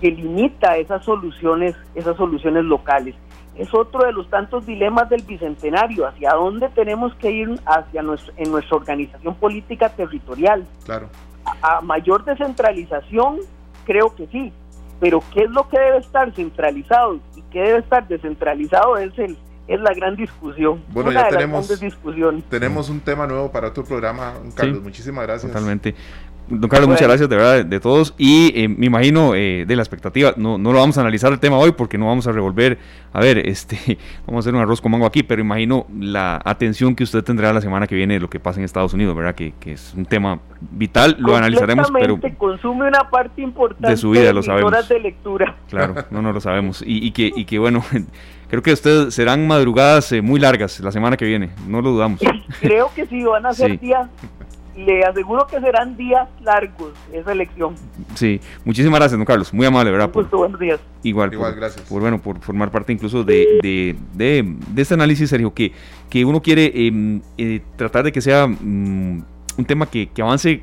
[0.00, 3.14] que limita esas soluciones, esas soluciones locales.
[3.56, 8.32] Es otro de los tantos dilemas del bicentenario, hacia dónde tenemos que ir hacia nuestra,
[8.36, 10.64] en nuestra organización política territorial.
[10.84, 11.08] Claro.
[11.44, 13.38] A, a mayor descentralización,
[13.84, 14.52] creo que sí,
[15.00, 19.36] pero qué es lo que debe estar centralizado y qué debe estar descentralizado es el
[19.68, 20.82] es la gran discusión.
[20.88, 22.42] Bueno, una ya tenemos- discusiones.
[22.48, 24.78] Tenemos un tema nuevo para otro programa, Carlos.
[24.78, 25.52] Sí, Muchísimas gracias.
[25.52, 25.94] Totalmente.
[26.50, 27.10] Don Carlos, muchas Bueno.
[27.12, 28.14] gracias de verdad de, todos.
[28.16, 31.38] Y eh, me imagino eh, de la expectativa, no, no lo vamos a analizar el
[31.38, 32.78] tema hoy porque no vamos a revolver,
[33.12, 36.94] a ver, este, vamos a hacer un arroz con mango aquí, pero imagino la atención
[36.96, 39.34] que usted tendrá la semana que viene de lo que pasa en Estados Unidos, ¿verdad?
[39.34, 44.10] Que, que es un tema vital, lo analizaremos, pero consume una parte importante de su
[44.10, 44.72] vida, lo sabemos.
[44.72, 45.56] horas de lectura.
[45.68, 46.82] claro, no, no lo sabemos.
[46.82, 47.84] Y, y que, y que bueno,
[48.48, 52.20] creo que ustedes serán madrugadas eh, muy largas la semana que viene, no lo dudamos.
[52.60, 53.76] Creo que sí, van a ser Sí.
[53.76, 54.08] días,
[54.78, 57.74] le aseguro que serán días largos esa elección.
[58.14, 60.10] Sí, muchísimas gracias, don Carlos, muy amable, ¿verdad?
[60.10, 60.78] Por- gusto, buenos días.
[61.02, 61.86] Igual, Igual, por, gracias.
[61.88, 65.72] por, bueno, por formar parte incluso de, de, de- de este análisis, Sergio, que,
[66.08, 69.22] que uno quiere eh, eh, tratar de que sea mm,
[69.58, 70.62] un tema que, que avance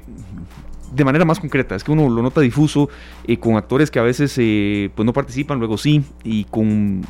[0.94, 1.76] de manera más concreta.
[1.76, 2.90] Es que uno lo nota difuso
[3.28, 7.02] eh, con actores que a veces eh, pues no participan, luego sí, y con,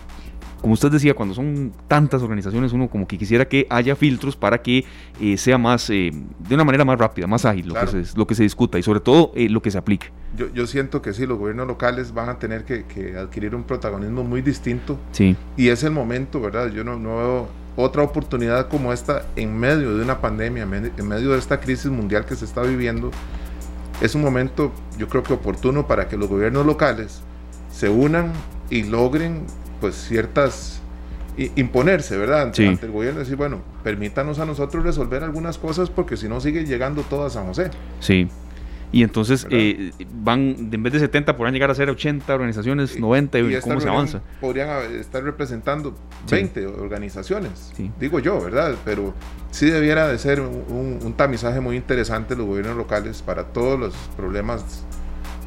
[0.66, 4.64] como usted decía, cuando son tantas organizaciones, uno como que quisiera que haya filtros para
[4.64, 4.84] que
[5.22, 7.86] eh, sea más, eh, de una manera más rápida, más ágil Claro.
[7.86, 10.08] lo, que se, lo que se discuta y sobre todo eh, lo que se aplique.
[10.36, 13.62] Yo, yo siento que sí, los gobiernos locales van a tener que, que adquirir un
[13.64, 16.72] protagonismo muy distinto Sí, y es el momento, ¿verdad?
[16.72, 20.92] Yo no, no veo otra oportunidad como esta en medio de una pandemia, en medio-
[20.98, 23.12] en medio de esta crisis mundial que se está viviendo.
[24.02, 27.22] Es un momento, yo creo que oportuno para que los gobiernos locales
[27.72, 28.32] se unan
[28.72, 29.44] y logren,
[29.86, 30.82] pues, ciertas.
[31.58, 32.44] imponerse, ¿verdad?
[32.44, 32.66] Ante, Sí.
[32.68, 36.64] ante el gobierno, decir, bueno, permítanos a nosotros resolver algunas cosas porque si no sigue
[36.66, 37.72] llegando todo a San José.
[38.00, 38.30] Sí.
[38.94, 43.38] Y entonces eh, van, en vez de 70, podrán llegar a ser 80 organizaciones, 90,
[43.40, 44.22] y, esta cómo se avanza.
[44.40, 45.94] Podrían estar representando
[46.26, 46.36] Sí.
[46.36, 47.92] 20 organizaciones, Sí.
[48.00, 48.76] digo yo, ¿verdad?
[48.86, 49.14] Pero
[49.52, 53.78] sí debiera de ser un, un- un tamizaje muy interesante los gobiernos locales para todos
[53.78, 54.86] los problemas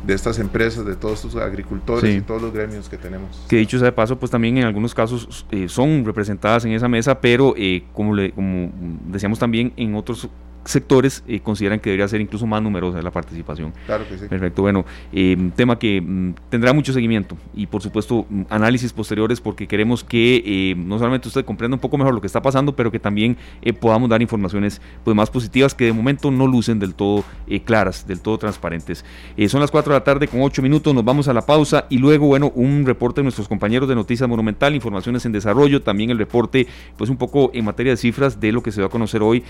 [0.06, 2.18] de estas empresas, de todos estos agricultores Sí.
[2.18, 3.44] y todos los gremios que tenemos.
[3.48, 6.88] Que dicho sea de paso, pues también en algunos casos eh, son representadas en esa
[6.88, 8.70] mesa, pero eh, como, le, como
[9.06, 10.28] decíamos también, en otros
[10.70, 13.72] sectores eh, consideran que debería ser incluso más numerosa la participación.
[13.87, 14.26] Claro que sí.
[14.28, 19.40] Perfecto, bueno, eh, tema que mm, tendrá mucho seguimiento y por supuesto mm, análisis posteriores
[19.40, 22.74] porque queremos que eh, no solamente usted comprenda un poco mejor lo que está pasando,
[22.74, 26.78] pero que también eh, podamos dar informaciones pues, más positivas que de momento no lucen
[26.78, 29.04] del todo eh, claras, del todo transparentes.
[29.48, 31.98] Son las 4 de la tarde con 8 minutos, nos vamos a la pausa y
[31.98, 36.18] luego, bueno, un reporte de nuestros compañeros de Noticias Monumental, informaciones en desarrollo, también el
[36.18, 39.22] reporte pues un poco en materia de cifras de lo que se va a conocer
[39.22, 39.42] hoy.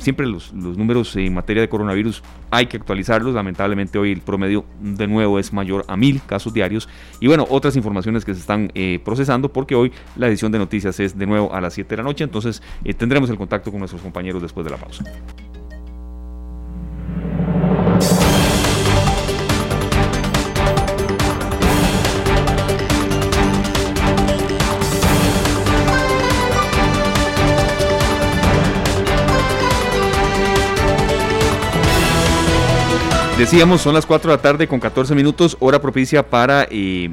[0.00, 3.34] Siempre los, los números en materia de coronavirus hay que actualizarlos.
[3.34, 6.88] Lamentablemente hoy el promedio de nuevo es mayor a mil casos diarios.
[7.20, 10.98] Y bueno, otras informaciones que se están eh, procesando porque hoy la edición de noticias
[11.00, 12.24] es de nuevo a las 7 de la noche.
[12.24, 15.04] Entonces eh, tendremos el contacto con nuestros compañeros después de la pausa.
[33.40, 37.08] Decíamos, son las 4 de la tarde con 14 minutos, hora propicia para eh,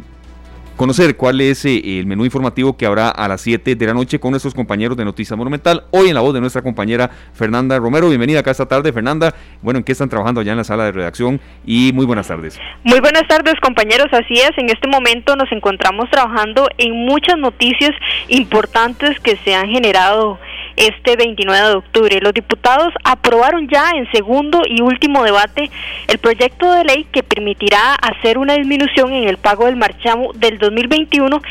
[0.75, 4.19] conocer cuál es eh, el menú informativo que habrá a las 7 de la noche
[4.19, 5.85] con nuestros compañeros de Noticias Monumental.
[5.91, 8.09] Hoy en la voz de nuestra compañera Fernanda Romero.
[8.09, 9.33] Bienvenida acá esta tarde, Fernanda.
[9.61, 11.39] Bueno, ¿en qué están trabajando allá en la sala de redacción?
[11.65, 12.59] Y muy buenas tardes.
[12.83, 17.91] Muy buenas tardes compañeros, así es, en este momento nos encontramos trabajando en muchas noticias
[18.27, 20.39] importantes que se han generado
[20.77, 22.19] este 29 de octubre.
[22.21, 25.69] Los diputados aprobaron ya en segundo y último debate
[26.07, 30.59] el proyecto de ley que permitirá hacer una disminución en el pago del marchamo del
[30.59, 31.41] 2021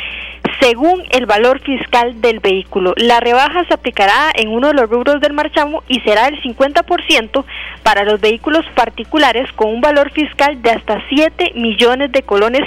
[0.61, 2.95] según el valor fiscal del vehículo.
[2.97, 7.45] La rebaja se aplicará en uno de los rubros del marchamo y será el 50%
[7.83, 12.63] para los vehículos particulares con un valor fiscal de hasta 7 millones de colones,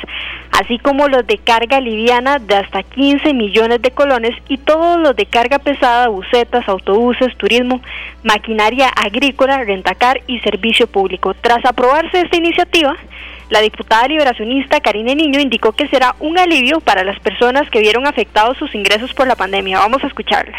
[0.51, 5.15] así como los de carga liviana de hasta 15 millones de colones y todos los
[5.15, 7.81] de carga pesada, bucetas, autobuses, turismo,
[8.23, 11.33] maquinaria agrícola, rentacar y servicio público.
[11.33, 12.95] Tras aprobarse esta iniciativa,
[13.49, 18.05] la diputada liberacionista Karine Niño indicó que será un alivio para las personas que vieron
[18.05, 19.79] afectados sus ingresos por la pandemia.
[19.79, 20.57] Vamos a escucharla.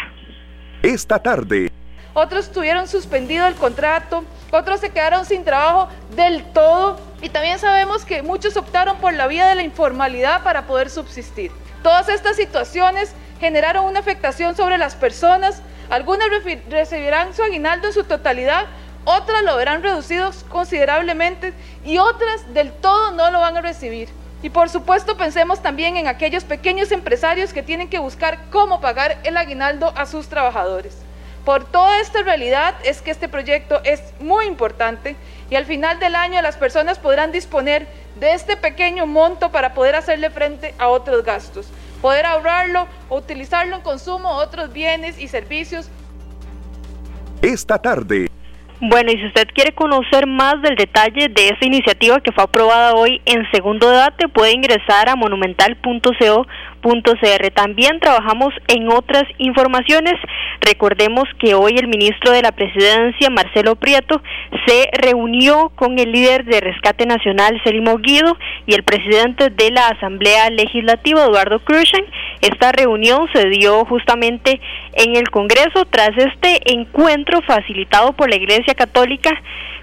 [0.83, 1.71] Esta tarde.
[2.13, 8.03] Otros tuvieron suspendido el contrato, otros se quedaron sin trabajo del todo y también sabemos
[8.03, 11.51] que muchos optaron por la vía de la informalidad para poder subsistir.
[11.83, 16.27] Todas estas situaciones generaron una afectación sobre las personas, algunas
[16.69, 18.65] recibirán su aguinaldo en su totalidad,
[19.05, 24.09] otras lo verán reducido considerablemente y otras del todo no lo van a recibir.
[24.43, 29.19] Y por supuesto pensemos también en aquellos pequeños empresarios que tienen que buscar cómo pagar
[29.23, 30.97] el aguinaldo a sus trabajadores.
[31.45, 35.15] Por toda esta realidad es que este proyecto es muy importante
[35.49, 37.87] y al final del año las personas podrán disponer
[38.19, 41.67] de este pequeño monto para poder hacerle frente a otros gastos,
[42.01, 45.89] poder ahorrarlo o utilizarlo en consumo, otros bienes y servicios.
[47.41, 48.27] Esta tarde
[48.81, 52.95] bueno, y si usted quiere conocer más del detalle de esta iniciativa que fue aprobada
[52.95, 56.47] hoy en segundo debate, puede ingresar a monumental.co
[57.53, 60.15] también trabajamos en otras informaciones.
[60.61, 64.21] Recordemos que hoy el ministro de la Presidencia, Marcelo Prieto,
[64.65, 69.87] se reunió con el líder de Rescate Nacional, Selimo Guido, y el presidente de la
[69.87, 72.03] Asamblea Legislativa, Eduardo Cruzan.
[72.41, 74.59] Esta reunión se dio justamente
[74.93, 79.31] en el Congreso tras este encuentro facilitado por la Iglesia Católica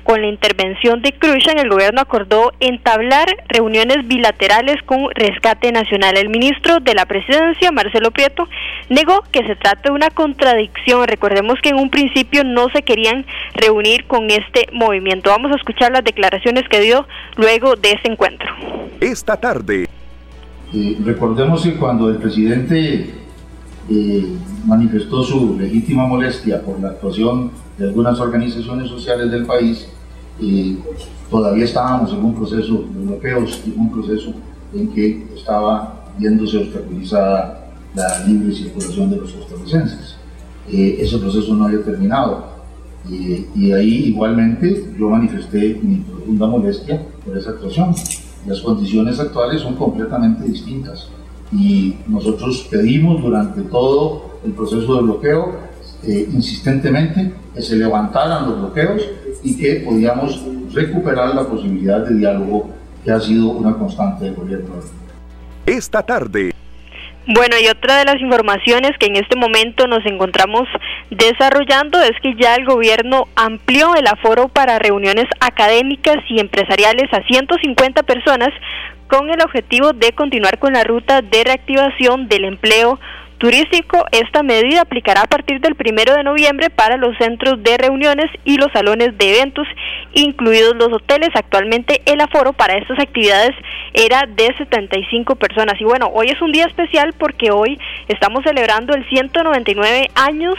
[0.08, 6.16] con la intervención de Cruzan, el gobierno acordó entablar reuniones bilaterales con Rescate Nacional.
[6.16, 8.48] El ministro de la Presidencia, Marcelo Prieto,
[8.88, 11.06] negó que se trata de una contradicción.
[11.06, 15.28] Recordemos que en un principio no se querían reunir con este movimiento.
[15.28, 18.48] Vamos a escuchar las declaraciones que dio luego de ese encuentro.
[19.02, 19.90] Esta tarde.
[20.72, 23.10] Eh, recordemos que cuando el presidente
[23.90, 24.26] eh,
[24.64, 29.86] manifestó su legítima molestia por la actuación de algunas organizaciones sociales del país,
[31.30, 34.32] todavía estábamos en un proceso de bloqueos, en un proceso
[34.74, 40.16] en que estaba viéndose obstaculizada la libre circulación de los costarricenses.
[40.70, 42.58] Eh, ese proceso no había terminado.
[43.08, 47.94] y ahí igualmente yo manifesté mi profunda molestia por esa actuación.
[48.46, 51.08] Las condiciones actuales son completamente distintas
[51.52, 55.67] y nosotros pedimos durante todo el proceso de bloqueo
[56.06, 59.02] eh, insistentemente que se levantaran los bloqueos
[59.42, 62.70] y que podíamos recuperar la posibilidad de diálogo
[63.04, 64.74] que ha sido una constante del gobierno.
[65.66, 66.52] Esta tarde.
[67.26, 70.66] Bueno, y otra de las informaciones que en este momento nos encontramos
[71.10, 77.22] desarrollando es que ya el gobierno amplió el aforo para reuniones académicas y empresariales a
[77.26, 78.48] 150 personas
[79.08, 82.98] con el objetivo de continuar con la ruta de reactivación del empleo
[83.38, 88.26] turístico, esta medida aplicará a partir del primero de noviembre para los centros de reuniones
[88.44, 89.66] y los salones de eventos,
[90.12, 91.30] incluidos los hoteles.
[91.34, 93.54] Actualmente el aforo para estas actividades
[93.94, 95.80] era de 75 personas.
[95.80, 100.54] Y bueno, hoy es un día especial porque hoy estamos celebrando el 199 años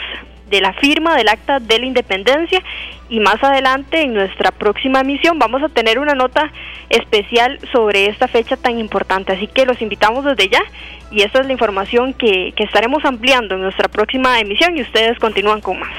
[0.50, 2.62] de la firma del Acta de la Independencia
[3.08, 6.52] y más adelante en nuestra próxima misión vamos a tener una nota
[6.88, 9.32] especial sobre esta fecha tan importante.
[9.32, 10.62] Así que los invitamos desde ya
[11.10, 15.60] y esta es la información que, estaremos ampliando en nuestra próxima emisión y ustedes continúan
[15.60, 15.90] con más.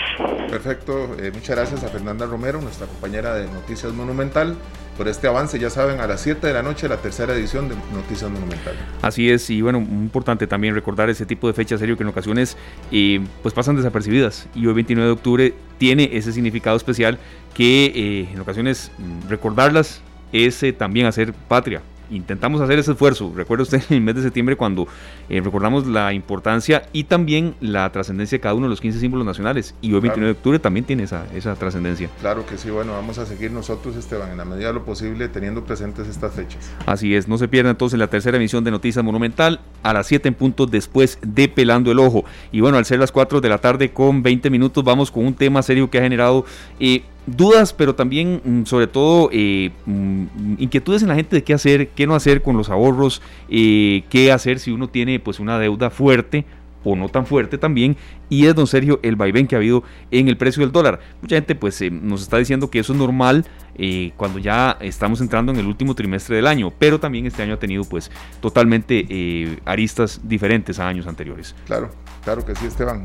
[0.49, 4.55] Perfecto, eh, muchas gracias a Fernanda Romero, nuestra compañera de Noticias Monumental
[5.01, 5.57] por este avance.
[5.57, 8.75] Ya saben, a las 7 de la noche la tercera edición de Noticias Monumental.
[9.01, 12.55] Así es, y bueno, importante también recordar ese tipo de fechas, serio, que en ocasiones
[12.91, 14.47] eh, pues pasan desapercibidas.
[14.53, 17.17] Y hoy 29 de octubre tiene ese significado especial
[17.55, 20.01] que eh, en ocasiones mm, recordarlas
[20.33, 23.31] es eh, también hacer patria intentamos hacer ese esfuerzo.
[23.35, 24.87] Recuerda usted en el mes de septiembre cuando
[25.29, 29.25] eh, recordamos la importancia y también la trascendencia de cada uno de los 15 símbolos
[29.25, 29.73] nacionales.
[29.81, 32.09] Y hoy, 29 de octubre, también tiene esa, esa trascendencia.
[32.19, 35.27] Claro que sí, bueno, vamos a seguir nosotros, Esteban, en la medida de lo posible,
[35.29, 36.71] teniendo presentes estas fechas.
[36.85, 40.27] Así es, no se pierda entonces la tercera emisión de Noticias Monumental a las 7
[40.27, 42.25] en punto después de Pelando el Ojo.
[42.51, 45.33] Y bueno, al ser las 4 de la tarde con 20 minutos, vamos con un
[45.33, 46.45] tema serio que ha generado...
[46.79, 51.53] Eh, dudas, pero también mm, sobre todo eh, mm, inquietudes en la gente de qué
[51.53, 55.59] hacer, qué no hacer con los ahorros, eh, qué hacer si uno tiene pues una
[55.59, 56.45] deuda fuerte
[56.83, 57.97] o no tan fuerte también,
[58.29, 60.99] y es, don Sergio, el vaivén que ha habido en el precio del dólar.
[61.21, 63.45] Mucha gente pues eh, nos está diciendo que eso es normal
[63.75, 67.53] eh, cuando ya estamos entrando en el último trimestre del año, pero también este año
[67.53, 71.55] ha tenido pues totalmente eh, aristas diferentes a años anteriores.
[71.65, 71.91] Claro,
[72.23, 73.03] claro que sí, Esteban.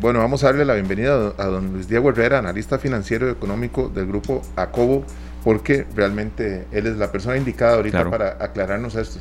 [0.00, 3.88] Bueno, vamos a darle la bienvenida a don Luis Diego Herrera, analista financiero y económico
[3.88, 5.04] del grupo ACOBO,
[5.44, 9.20] porque realmente él es la persona indicada ahorita para aclararnos esto.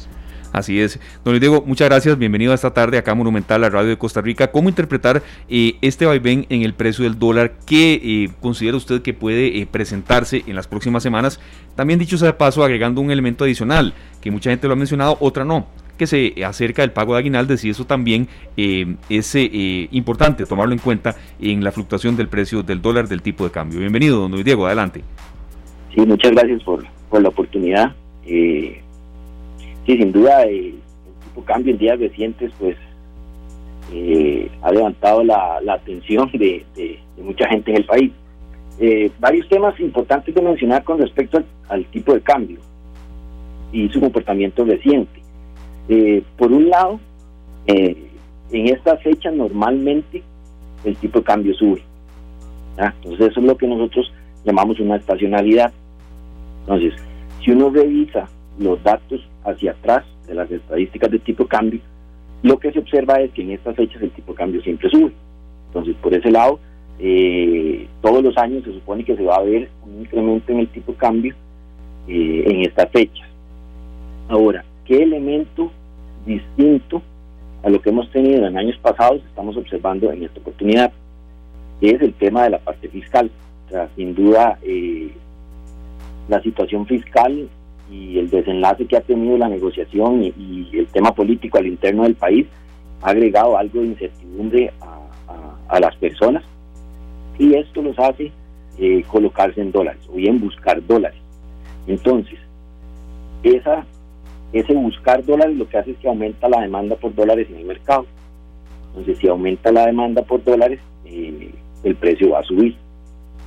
[0.53, 0.99] Así es.
[1.23, 2.17] Don Luis Diego, muchas gracias.
[2.17, 4.47] Bienvenido a esta tarde acá Monumental, la radio de Costa Rica.
[4.47, 7.53] ¿Cómo interpretar eh, este vaivén en el precio del dólar?
[7.65, 11.39] ¿Qué eh, considera usted que puede eh, presentarse en las próximas semanas?
[11.75, 15.17] También dicho sea de paso, agregando un elemento adicional, que mucha gente lo ha mencionado,
[15.19, 15.67] otra no
[15.97, 19.35] que se acerca del pago de aguinaldes y eso también es
[19.91, 23.79] importante tomarlo en cuenta en la fluctuación del precio del dólar del tipo de cambio.
[23.79, 25.01] Bienvenido, don Luis Diego, adelante.
[25.93, 27.95] Sí, muchas gracias por, por la oportunidad.
[28.25, 28.81] Eh,
[29.85, 32.77] sí, sin duda, eh, el tipo de cambio en días recientes, pues,
[33.93, 36.65] eh, ha levantado la, atención de,
[37.21, 38.11] mucha gente en el país.
[38.79, 42.59] Eh, varios temas importantes de mencionar con respecto al, tipo de cambio
[43.71, 45.16] y su comportamiento reciente.
[46.37, 46.99] Por un lado,
[47.65, 50.23] en esta fecha normalmente
[50.83, 51.81] el tipo de cambio sube.
[52.77, 54.11] Entonces eso es lo que nosotros
[54.45, 55.71] llamamos una estacionalidad.
[56.61, 56.93] Entonces,
[57.43, 58.27] si uno revisa
[58.59, 61.79] los datos hacia atrás de las estadísticas de tipo de cambio,
[62.43, 65.11] lo que se observa es que en estas fechas el tipo de cambio siempre sube.
[65.67, 66.59] Entonces, por ese lado,
[66.99, 70.67] eh, todos los años se supone que se va a ver un incremento en el
[70.69, 71.35] tipo de cambio
[72.07, 73.27] eh, en estas fechas.
[74.29, 75.69] Ahora, ¿qué elemento
[76.25, 77.01] distinto
[77.63, 80.91] a lo que hemos tenido en años pasados estamos observando en esta oportunidad?
[81.81, 83.29] Es el tema de la parte fiscal.
[83.67, 85.11] O sea, sin duda, eh,
[86.29, 87.49] la situación fiscal
[87.91, 92.15] y el desenlace que ha tenido la negociación y, el tema político al interno del
[92.15, 92.47] país
[93.01, 94.71] ha agregado algo de incertidumbre
[95.69, 96.43] a, las personas
[97.37, 98.31] y esto los hace
[98.79, 101.19] eh, colocarse en dólares o bien buscar dólares.
[101.87, 102.39] Entonces,
[103.43, 103.85] esa,
[104.53, 107.65] ese buscar dólares lo que hace es que aumenta la demanda por dólares en el
[107.65, 108.05] mercado.
[108.89, 111.51] Entonces, si aumenta la demanda por dólares, eh,
[111.83, 112.75] el precio va a subir.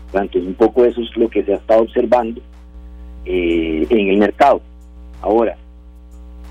[0.07, 2.41] Entonces, un poco eso es lo que se ha estado observando
[3.25, 4.61] eh, en el mercado.
[5.23, 5.57] Ahora,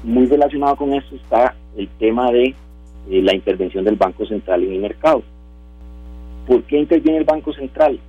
[0.04, 2.56] muy relacionado con esto está el tema de
[3.10, 5.24] eh, la intervención del Banco Central en el mercado.
[6.48, 8.00] ¿Por qué interviene el Banco Central?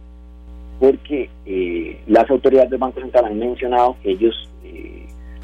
[0.78, 4.48] Porque eh, las autoridades del Banco Central han mencionado que ellos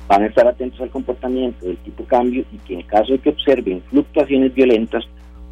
[0.09, 3.31] van a estar atentos al comportamiento del tipo cambio y que en caso de que
[3.31, 5.05] observen fluctuaciones violentas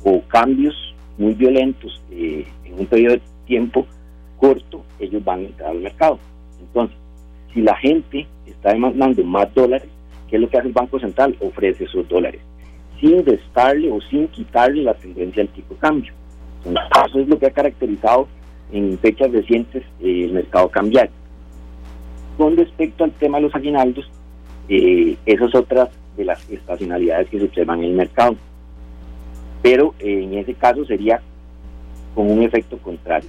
[0.04, 0.74] o cambios
[1.18, 2.44] muy violentos en
[2.78, 3.86] un periodo de tiempo
[4.36, 6.18] corto, ellos van a entrar al mercado.
[6.60, 6.96] Entonces,
[7.52, 9.88] si la gente está demandando más dólares,
[10.28, 11.36] ¿qué es lo que hace el Banco Central?
[11.40, 12.40] Ofrece esos dólares,
[13.00, 16.12] sin restarle o sin quitarle la tendencia al tipo cambio.
[17.06, 18.28] eso es lo que ha caracterizado
[18.72, 21.12] en fechas recientes eh, el mercado cambiario.
[22.36, 24.10] Con respecto al tema de los aguinaldos,
[24.68, 28.36] eh, esas es otra de las estacionalidades que se observan en el mercado.
[29.62, 31.20] Pero eh, en ese caso sería
[32.14, 33.28] con un efecto contrario.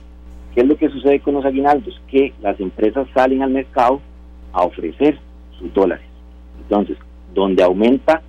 [0.54, 2.02] ¿Qué es lo que sucede con los aguinaldos?
[2.08, 4.00] Que las empresas salen al mercado
[4.54, 5.18] a ofrecer
[5.60, 6.06] sus dólares.
[6.62, 6.98] Entonces,
[7.34, 8.22] donde aumenta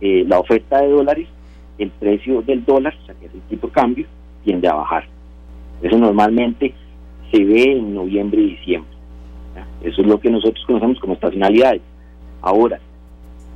[0.00, 1.28] eh, la oferta de dólares,
[1.78, 4.06] el precio del dólar, o sea, que es el tipo de cambio,
[4.44, 5.04] tiende a bajar.
[5.82, 6.74] Eso normalmente
[7.30, 8.90] se ve en noviembre y diciembre.
[9.82, 11.80] Eso es lo que nosotros conocemos como estacionalidades.
[12.42, 12.80] Ahora,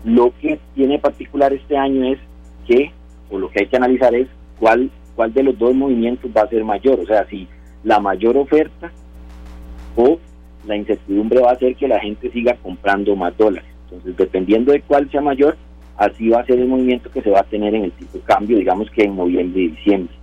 [0.05, 2.19] lo que tiene particular este año es
[2.67, 2.93] que,
[3.31, 4.29] o lo que hay que analizar es
[4.59, 7.01] cuál, cuál de los dos movimientos va a ser mayor.
[7.01, 7.49] O sea, si
[7.83, 8.91] la mayor oferta
[9.97, 10.19] o
[10.67, 13.69] la incertidumbre va a hacer que la gente siga comprando más dólares.
[13.85, 15.57] Entonces, dependiendo de cuál sea mayor,
[15.97, 18.25] así va a ser el movimiento que se va a tener en el tipo de
[18.25, 20.15] cambio, digamos que en noviembre y diciembre.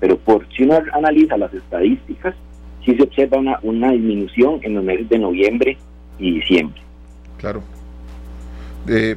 [0.00, 2.34] Pero por si uno analiza las estadísticas,
[2.84, 5.76] sí se observa una, una disminución en los meses de noviembre
[6.18, 6.80] y diciembre.
[7.38, 7.62] Claro.
[8.88, 9.16] Eh,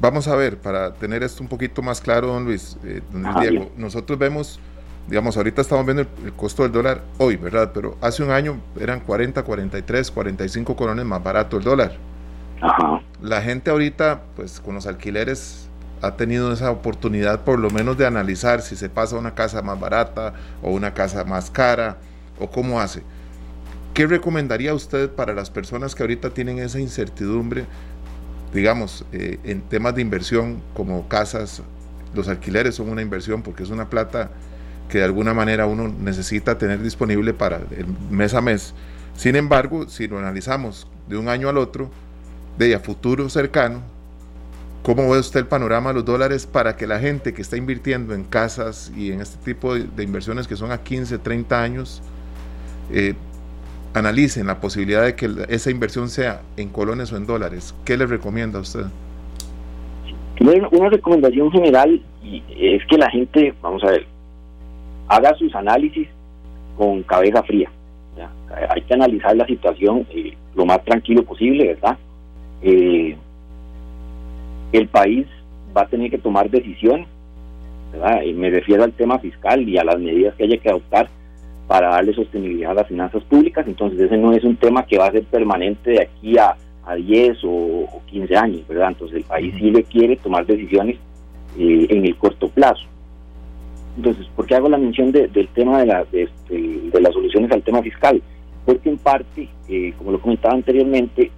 [0.00, 3.70] vamos a ver, para tener esto un poquito más claro, don Luis, eh, don Diego,
[3.76, 4.60] nosotros vemos
[5.08, 7.72] digamos, ahorita estamos viendo el, costo del dólar hoy, ¿verdad?
[7.74, 11.96] Pero hace un año eran 40, 43, 45 colones más barato el dólar.
[12.60, 13.00] Ajá.
[13.20, 15.68] La gente ahorita, pues con los alquileres,
[16.00, 19.62] ha tenido esa oportunidad por lo menos de analizar si se pasa a una casa
[19.62, 21.96] más barata o una casa más cara
[22.38, 23.02] o cómo hace.
[23.94, 27.66] ¿Qué recomendaría usted para las personas que ahorita tienen esa incertidumbre,
[28.52, 31.62] digamos, eh, en temas de inversión como casas?
[32.14, 34.30] Los alquileres son una inversión porque es una plata
[34.88, 38.74] que de alguna manera uno necesita tener disponible para el mes a mes.
[39.16, 41.90] Sin embargo, si lo analizamos de un año al otro,
[42.58, 43.82] de a futuro cercano,
[44.82, 48.14] ¿Cómo ve usted el panorama de los dólares para que la gente que está invirtiendo
[48.14, 52.02] en casas y en este tipo de, inversiones que son a 15, 30 años,
[52.90, 53.14] eh,
[53.94, 57.74] analicen la posibilidad de que esa inversión sea en colones o en dólares?
[57.84, 58.84] ¿Qué le recomienda a usted?
[60.72, 62.02] una recomendación general
[62.56, 64.06] es que la gente, vamos a ver,
[65.08, 66.08] haga sus análisis
[66.76, 67.70] con cabeza fría.
[68.68, 71.96] Hay que analizar la situación eh, lo más tranquilo posible, ¿verdad?
[72.62, 73.16] Eh,
[74.72, 75.26] el país
[75.76, 77.06] va a tener que tomar decisiones,
[77.92, 78.22] ¿verdad?
[78.22, 81.08] Y me refiero al tema fiscal y a las medidas que haya que adoptar
[81.66, 85.06] para darle sostenibilidad a las finanzas públicas, entonces ese no es un tema que va
[85.06, 88.88] a ser permanente de aquí a, a 10 o, 15 años, ¿verdad?
[88.88, 90.96] Entonces el país sí requiere tomar decisiones
[91.58, 92.84] eh, en el corto plazo.
[93.96, 97.62] Entonces, ¿por qué hago la mención del tema de, la, de, este, las soluciones al
[97.62, 98.22] tema fiscal?
[98.64, 101.30] Porque en parte, eh, como lo comentaba anteriormente,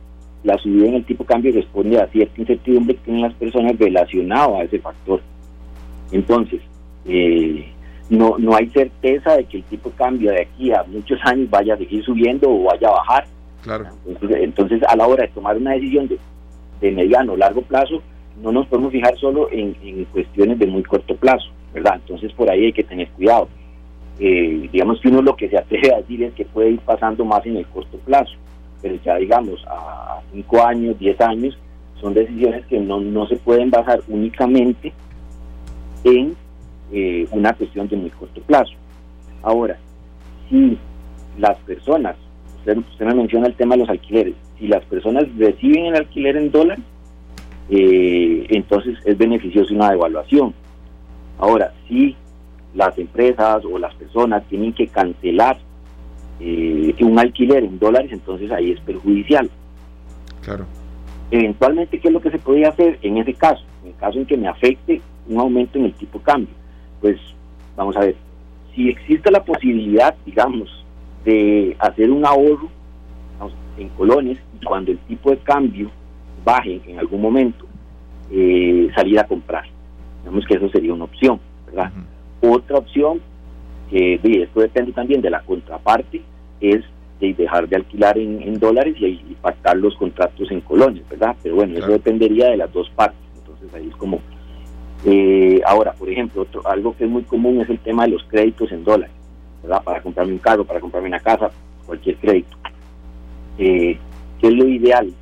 [0.44, 3.76] la subida en el tipo de cambio responde a cierta incertidumbre que tienen las personas
[3.78, 5.20] relacionado a ese factor.
[6.12, 6.60] Entonces,
[7.06, 7.72] eh,
[8.10, 11.48] no, no hay certeza de que el tipo de cambio de aquí a muchos años
[11.50, 13.26] vaya a seguir subiendo o vaya a bajar.
[13.62, 13.86] Claro.
[14.30, 16.18] Entonces, a la hora de tomar una decisión de,
[16.80, 18.02] de mediano o largo plazo,
[18.42, 21.94] no nos podemos fijar solo en, en, cuestiones de muy corto plazo, ¿verdad?
[21.96, 23.48] Entonces, por ahí hay que tener cuidado.
[24.18, 27.24] Eh, digamos que uno lo que se atreve a decir es que puede ir pasando
[27.24, 28.34] más en el corto plazo
[28.84, 31.58] pero ya digamos a 5 años, 10 años,
[31.98, 34.92] son decisiones que no, no se pueden basar únicamente
[36.04, 36.36] en
[36.96, 38.72] eh, una cuestión de muy corto plazo.
[39.42, 39.76] Ahora,
[40.48, 40.78] si
[41.38, 42.14] las personas,
[42.58, 46.36] usted, usted me menciona el tema de los alquileres, si las personas reciben el alquiler
[46.36, 46.84] en dólares,
[47.68, 50.54] eh, entonces es beneficioso una devaluación.
[51.38, 52.14] Ahora, si
[52.74, 55.58] las empresas o las personas tienen que cancelar
[56.38, 59.50] eh, un alquiler en dólares, entonces ahí es perjudicial.
[60.42, 60.64] Claro.
[61.32, 63.64] Eventualmente, ¿qué es lo que se podría hacer en ese caso?
[63.82, 66.63] En el caso en que me afecte un aumento en el tipo de cambio.
[67.04, 67.20] Pues
[67.76, 68.16] vamos a ver,
[68.74, 70.86] si existe la posibilidad, digamos,
[71.22, 72.70] de hacer un ahorro
[73.76, 75.90] en colones y cuando el tipo de cambio
[76.42, 77.66] baje en algún momento,
[78.30, 79.64] eh, salir a comprar.
[80.22, 81.92] Digamos que eso sería una opción, ¿verdad?
[82.40, 83.20] Otra opción
[83.90, 86.22] que esto depende también de la contraparte,
[86.58, 86.82] es
[87.20, 91.36] de dejar de alquilar en, dólares y, pactar los contratos en colones, ¿verdad?
[91.42, 94.22] Pero bueno, eso dependería de las dos partes, entonces ahí es como...
[95.04, 98.24] Eh, ahora, por ejemplo, otro, algo que es muy común es el tema de los
[98.24, 99.14] créditos en dólares,
[99.62, 99.82] ¿verdad?
[99.82, 101.50] Para comprarme un carro, para comprarme una casa,
[101.86, 102.56] cualquier crédito.
[103.58, 103.98] Eh,
[104.40, 105.12] ¿Qué es lo ideal?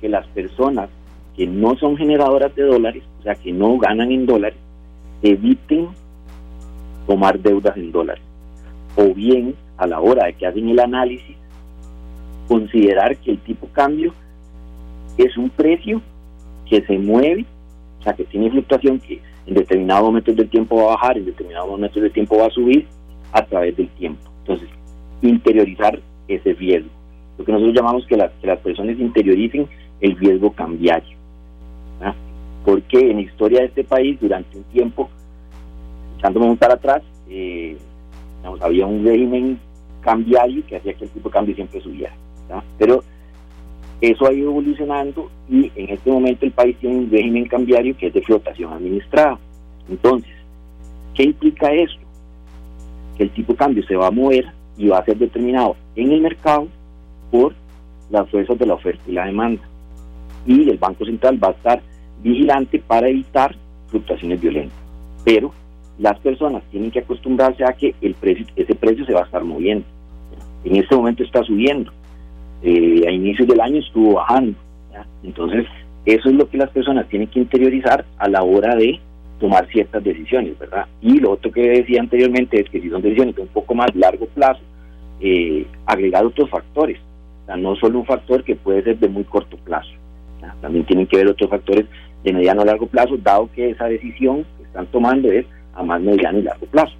[0.00, 0.88] Que las personas
[1.36, 4.58] que no son generadoras de dólares, o sea, que no ganan en dólares,
[5.22, 5.88] eviten
[7.06, 8.22] tomar deudas en dólares.
[8.96, 11.36] O bien, a la hora de que hacen el análisis,
[12.48, 14.12] considerar que el tipo cambio
[15.16, 16.02] es un precio
[16.68, 17.44] que se mueve,
[17.98, 21.26] o sea, que tiene fluctuación, que en determinados momentos del tiempo va a bajar, en
[21.26, 22.86] determinados momentos del tiempo va a subir
[23.32, 24.30] a través del tiempo.
[24.40, 24.68] Entonces,
[25.22, 26.90] interiorizar ese riesgo.
[27.38, 29.68] Lo que nosotros llamamos que, las personas interioricen
[30.00, 31.16] el riesgo cambiario.
[32.64, 35.08] Porque en la historia de este país, durante un tiempo,
[36.18, 37.76] echándome un para atrás, eh,
[38.60, 39.58] había un régimen
[40.02, 42.12] cambiario que hacía que el tipo de cambio siempre subiera.
[42.76, 43.02] Pero
[44.00, 48.08] eso ha ido evolucionando y en este momento el país tiene un régimen cambiario que
[48.08, 49.38] es de flotación administrada.
[49.90, 50.32] Entonces,
[51.14, 52.00] ¿qué implica esto?
[53.16, 54.46] Que el tipo de cambio se va a mover
[54.76, 56.68] y va a ser determinado en el mercado
[57.30, 57.54] por
[58.10, 59.62] las fuerzas de la oferta y la demanda.
[60.46, 61.82] Y el Banco Central va a estar
[62.22, 63.54] vigilante para evitar
[63.88, 64.78] fluctuaciones violentas.
[65.24, 65.52] Pero
[65.98, 69.42] las personas tienen que acostumbrarse a que el precio, ese precio se va a estar
[69.42, 69.84] moviendo.
[70.64, 71.92] En este momento está subiendo.
[72.62, 74.56] Eh, a inicios del año estuvo bajando.
[75.22, 75.66] Entonces,
[76.04, 78.98] eso es lo que las personas tienen que interiorizar a la hora de
[79.38, 80.86] tomar ciertas decisiones, ¿verdad?
[81.00, 83.94] Y lo otro que decía anteriormente es que si son decisiones de un poco más
[83.94, 84.60] largo plazo,
[85.20, 86.98] eh, agregar otros factores.
[87.42, 89.90] O sea, no solo un factor que puede ser de muy corto plazo.
[90.60, 91.86] También tienen que ver otros factores
[92.24, 96.00] de mediano a largo plazo, dado que esa decisión que están tomando es a más
[96.00, 96.94] mediano y largo plazo.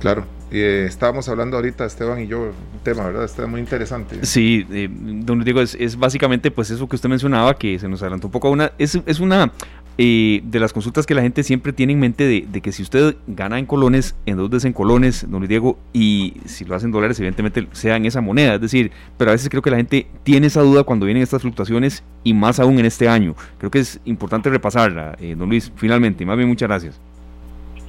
[0.00, 3.24] Claro, eh, estábamos hablando ahorita, Esteban y yo, un tema, ¿verdad?
[3.24, 4.24] Está muy interesante.
[4.24, 8.00] Sí, eh, don Diego, es, es, básicamente pues eso que usted mencionaba, que se nos
[8.02, 9.52] adelantó un poco a una, es, una
[9.98, 13.16] eh, de las consultas que la gente siempre tiene en mente de, que si usted
[13.26, 17.68] gana en colones, endeudes en colones, don Diego, y si lo hace en dólares, evidentemente
[17.72, 20.62] sea en esa moneda, es decir, pero a veces creo que la gente tiene esa
[20.62, 23.34] duda cuando vienen estas fluctuaciones y más aún en este año.
[23.58, 27.00] Creo que es importante repasarla, eh, don Luis, finalmente, más bien muchas gracias.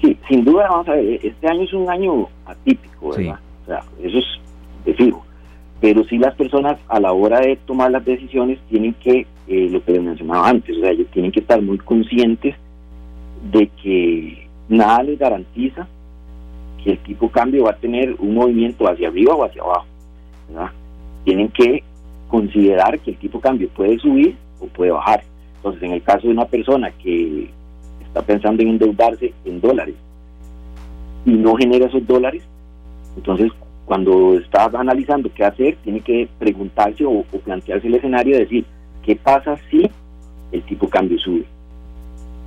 [0.01, 3.39] Sí, sin duda, vamos a ver, este año es un año atípico, ¿verdad?
[3.63, 4.25] O sea, eso es
[4.85, 5.25] de fijo.
[5.81, 9.83] Pero sí las personas a la hora de tomar las decisiones tienen que eh, lo
[9.83, 12.55] que les mencionaba antes, o sea, ellos tienen que estar muy conscientes
[13.51, 15.87] de que nada les garantiza
[16.83, 19.85] que el tipo cambio va a tener un movimiento hacia arriba o hacia abajo.
[21.25, 21.83] Tienen que
[22.29, 25.23] considerar que el tipo cambio puede subir o puede bajar.
[25.57, 27.49] Entonces, en el caso de una persona que
[28.09, 29.95] está pensando en endeudarse en dólares
[31.25, 32.43] y no genera esos dólares,
[33.15, 33.51] entonces
[33.85, 38.65] cuando está analizando qué hacer, tiene que preguntarse o, plantearse el escenario de decir,
[39.03, 39.89] ¿qué pasa si
[40.51, 41.43] el tipo cambio sube?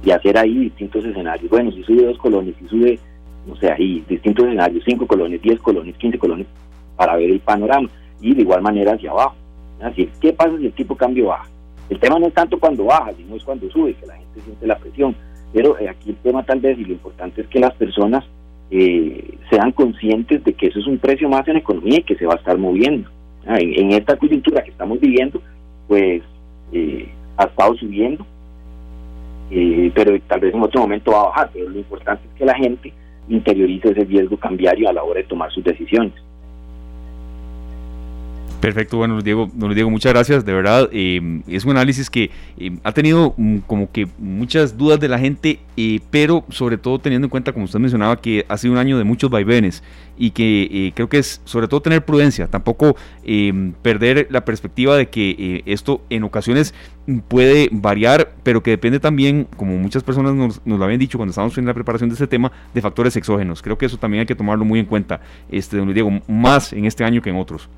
[0.05, 1.51] Y hacer ahí distintos escenarios.
[1.51, 2.99] Bueno, si sube dos colones, si sube,
[3.47, 6.47] no sé, ahí distintos escenarios, cinco colones, diez colones, quince colones,
[6.97, 7.89] para ver el panorama.
[8.21, 9.35] Y de igual manera hacia abajo.
[9.81, 11.49] Así, ¿qué pasa si el tipo cambio baja?
[11.91, 14.67] El tema no es tanto cuando baja, sino es cuando sube, que la gente siente
[14.67, 15.17] la presión.
[15.53, 18.25] Pero eh, aquí el tema tal vez, y lo importante es que las personas
[18.71, 22.27] eh, sean conscientes de que eso es un precio más en economía y que se
[22.27, 23.09] va a estar moviendo.
[23.47, 25.43] Ah, en, esta coyuntura que estamos viviendo,
[25.89, 26.23] pues
[26.73, 28.25] eh, ha estado subiendo,
[29.95, 31.51] pero tal vez en otro momento va a bajar.
[31.53, 32.93] Pero lo importante es que la gente
[33.29, 36.15] interiorice ese riesgo cambiario a la hora de tomar sus decisiones.
[38.63, 40.89] Perfecto, bueno, Diego, don Diego, muchas gracias, de verdad.
[40.93, 45.19] Eh, es un análisis que eh, ha tenido mm, como que muchas dudas de la
[45.19, 48.79] gente, eh, pero sobre todo teniendo en cuenta, como usted mencionaba, que ha sido un
[48.79, 49.83] año de muchos vaivenes
[50.17, 52.95] y que creo que es sobre todo tener prudencia, tampoco
[53.83, 56.73] perder la perspectiva de que esto en ocasiones
[57.27, 61.31] puede variar, pero que depende también, como muchas personas nos, nos, lo habían dicho cuando
[61.31, 63.61] estábamos en la preparación de este tema, de factores exógenos.
[63.61, 66.85] Creo que eso también hay que tomarlo muy en cuenta, este, don Diego, más en
[66.85, 67.69] este año que en otros.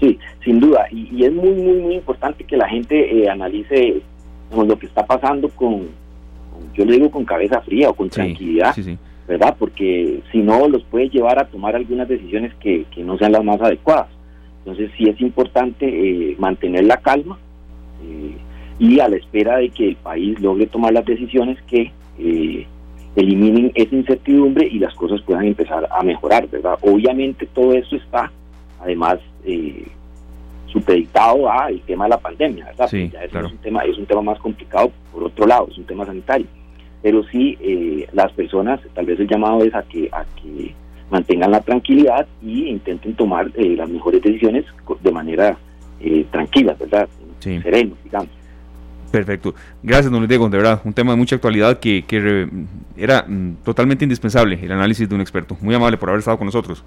[0.00, 0.86] Sí, sin duda.
[0.90, 4.02] Y, es muy, muy, muy importante que la gente eh, analice
[4.52, 5.88] lo que está pasando con,
[6.74, 8.74] yo le digo con cabeza fría o con tranquilidad,
[9.26, 9.56] ¿verdad?
[9.58, 13.60] Porque si no, los puede llevar a tomar algunas decisiones que, no sean las más
[13.60, 14.08] adecuadas.
[14.58, 17.38] Entonces sí es importante eh, mantener la calma
[18.04, 18.36] eh,
[18.78, 21.92] y a la espera de que el país logre tomar las decisiones que
[23.16, 26.78] eliminen esa incertidumbre y las cosas puedan empezar a mejorar, ¿verdad?
[26.82, 28.30] Obviamente todo eso está
[28.86, 29.86] además eh,
[30.68, 32.88] supeditado a el tema de la pandemia, ¿verdad?
[32.88, 36.06] Sí, es un tema, es un tema más complicado por otro lado, es un tema
[36.06, 36.46] sanitario.
[37.02, 40.74] Pero sí, eh, las personas, tal vez el llamado es a que, a que
[41.10, 44.64] mantengan la tranquilidad y intenten tomar eh, las mejores decisiones
[45.02, 45.56] de manera
[46.00, 47.08] eh, tranquila, ¿verdad?
[47.40, 47.60] Sí.
[47.60, 48.30] Sereno, digamos.
[49.10, 49.54] Perfecto.
[49.82, 50.48] Gracias, don Diego.
[50.48, 52.48] De verdad, un tema de mucha actualidad que, que
[52.96, 55.56] era mm, totalmente indispensable el análisis de un experto.
[55.60, 56.84] Muy amable por haber estado con nosotros.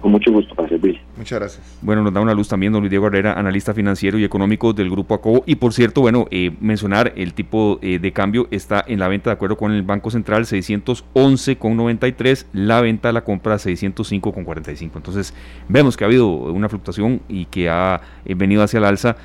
[0.00, 1.00] Con mucho gusto para servir.
[1.16, 1.78] Muchas gracias.
[1.82, 4.90] Bueno, nos da una luz también don Luis Diego Herrera, analista financiero y económico del
[4.90, 5.42] Grupo ACOBO.
[5.44, 9.30] Y por cierto, bueno, eh, mencionar el tipo eh, de cambio está en la venta
[9.30, 14.92] de acuerdo con el Banco Central 611,93, la venta, la compra 605,45.
[14.94, 15.34] Entonces,
[15.68, 19.16] vemos que ha habido una fluctuación y que ha eh, venido hacia el alza.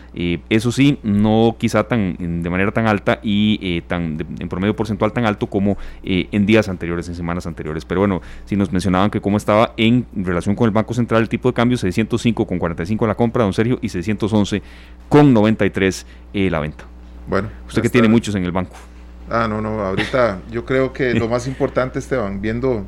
[0.49, 5.27] eso sí, no quizá tan de manera tan alta y tan en promedio porcentual tan
[5.27, 7.85] alto como en días anteriores, en semanas anteriores.
[7.85, 11.29] Pero bueno, si nos mencionaban que cómo estaba en relación con el Banco Central el
[11.29, 14.61] tipo de cambio 605 con 45 la compra, don Sergio, y 611
[15.09, 16.85] con 93 eh, la venta.
[17.27, 17.49] Bueno.
[17.67, 18.75] Usted que tiene muchos en el banco.
[19.29, 22.85] Ah, no, no, ahorita yo creo que lo más importante, Esteban, viendo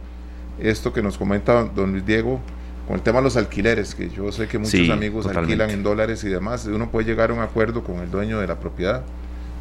[0.59, 2.39] esto que nos comenta don Luis Diego,
[2.87, 6.23] con el tema de los alquileres, que yo sé que muchos amigos alquilan en dólares
[6.23, 9.03] y demás, uno puede llegar a un acuerdo con el dueño de la propiedad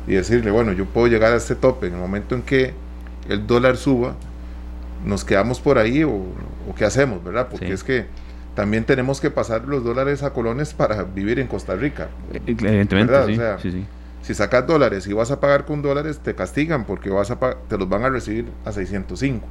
[0.07, 2.75] y decirle, bueno, yo puedo llegar a este tope en el momento en que
[3.29, 4.15] el dólar suba,
[5.05, 6.23] nos quedamos por ahí o,
[6.77, 7.49] qué hacemos, ¿verdad?
[7.51, 8.07] Porque es que
[8.55, 12.09] también tenemos que pasar los dólares a colones para vivir en Costa Rica.
[12.33, 13.87] Eh, evidentemente, sí,
[14.23, 17.39] si sacas dólares y vas a pagar con dólares, te castigan porque vas a
[17.69, 19.47] te los van a recibir a 605.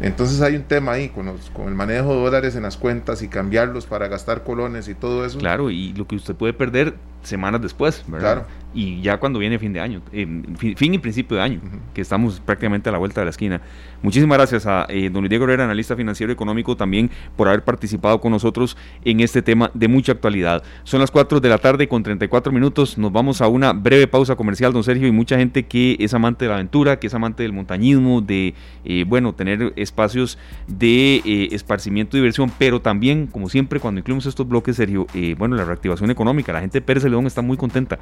[0.00, 3.28] Entonces hay un tema ahí con, con el manejo de dólares en las cuentas y
[3.28, 5.38] cambiarlos para gastar colones y todo eso.
[5.38, 6.94] Claro, y lo que usted puede perder
[7.26, 8.34] semanas después, ¿verdad?
[8.34, 8.46] Claro.
[8.74, 10.26] Y ya cuando viene fin de año, eh,
[10.56, 11.60] fin, y principio de año,
[11.94, 13.62] que estamos prácticamente a la vuelta de la esquina.
[14.02, 18.20] Muchísimas gracias a eh, don Diego Herrera, analista financiero y económico, también por haber participado
[18.20, 20.62] con nosotros en este tema de mucha actualidad.
[20.84, 22.98] Son las 4 de la tarde con 34 minutos.
[22.98, 26.44] Nos vamos a una breve pausa comercial, don Sergio, y mucha gente que es amante
[26.44, 31.48] de la aventura, que es amante del montañismo, de, eh, bueno, tener espacios de eh,
[31.52, 35.06] esparcimiento y diversión, pero también, como siempre, cuando incluimos estos bloques, Sergio,
[35.38, 36.52] bueno, la reactivación económica.
[36.52, 37.98] La gente de Pérez León está muy contenta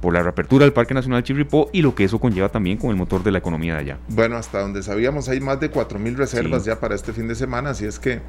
[0.00, 2.96] por la reapertura del Parque Nacional Chirripó y lo que eso conlleva también con el
[2.96, 3.98] motor de la economía de allá.
[4.08, 7.70] Bueno, hasta donde sabíamos hay más de 4.000 reservas ya para este fin de semana,
[7.70, 8.20] así es que...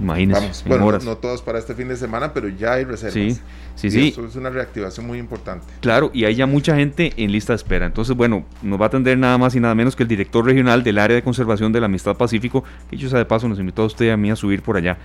[0.00, 3.14] Imagínense, bueno, no, no, todas para este fin de semana, pero ya hay reservas.
[3.14, 3.38] Sí,
[3.76, 4.08] sí, sí.
[4.08, 5.66] Eso es una reactivación muy importante.
[5.80, 7.86] Claro, y hay ya mucha gente en lista de espera.
[7.86, 10.82] Entonces, bueno, nos va a atender nada más y nada menos que el director regional
[10.82, 13.82] del área de conservación de la Amistad Pacífico, que yo sea de paso nos invitó
[13.82, 14.98] a usted y a mí a subir por allá.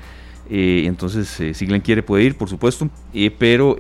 [0.49, 3.77] Eh, entonces, eh, si Glenn quiere puede ir, por supuesto, eh, pero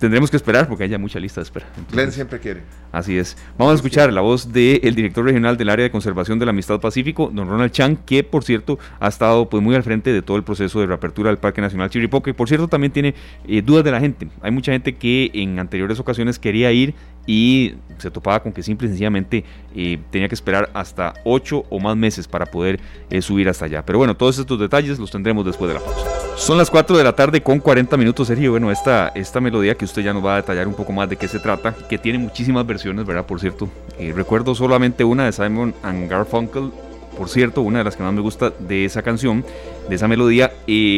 [0.00, 1.66] tendremos que esperar porque haya mucha lista de espera.
[1.92, 2.62] Glenn siempre quiere.
[2.90, 3.36] Así es.
[3.56, 6.80] Vamos a escuchar la voz del director regional del área de conservación de la Amistad
[6.80, 10.36] Pacífico, don Ronald Chang, que por cierto ha estado pues muy al frente de todo
[10.36, 12.34] el proceso de reapertura del Parque Nacional Chiripoque.
[12.34, 13.14] Por cierto, también tiene
[13.46, 14.28] eh, dudas de la gente.
[14.40, 16.94] Hay mucha gente que en anteriores ocasiones quería ir
[17.30, 19.44] y se topaba con que simple y sencillamente
[19.76, 23.86] eh, tenía que esperar hasta ocho o más meses para poder eh, subir hasta allá.
[23.86, 26.08] Pero bueno, todos estos detalles los tendremos después de la pausa.
[26.36, 28.50] Son las 4 de la tarde con 40 minutos, Sergio.
[28.50, 31.14] Bueno, esta, esta melodía que usted ya nos va a detallar un poco más de
[31.14, 33.24] qué se trata, que tiene muchísimas versiones, ¿verdad?
[33.24, 36.72] Por cierto, eh, recuerdo solamente una de Simon and Garfunkel,
[37.16, 39.44] por cierto, una de las que más me gusta de esa canción,
[39.88, 40.50] de esa melodía,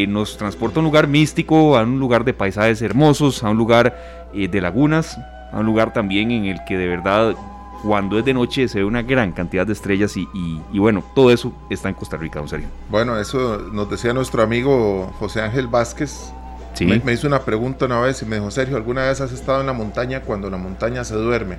[0.09, 4.31] nos transporta a un lugar místico, a un lugar de paisajes hermosos, a un lugar
[4.33, 5.19] de lagunas,
[5.53, 7.35] a un lugar también en el que de verdad
[7.83, 11.31] cuando es de noche se ve una gran cantidad de estrellas y, y, bueno, todo
[11.31, 12.69] eso está en Costa Rica, don Sergio.
[12.89, 16.33] Bueno, eso nos decía nuestro amigo José Ángel Vázquez.
[16.75, 16.87] ¿Sí?
[16.87, 19.67] Me, hizo una pregunta una vez y me dijo, Sergio, ¿alguna vez has estado en
[19.67, 21.59] la montaña cuando la montaña se duerme?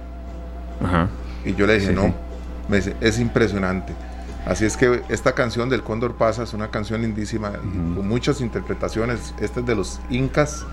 [0.84, 1.10] Ajá.
[1.46, 2.14] Y yo le dije, no,
[2.70, 3.94] Me dice, es impresionante.
[4.46, 9.34] Así es que esta canción del Cóndor Pasa es una canción lindísima, con muchas interpretaciones.
[9.39, 10.66] Este es de los Incas,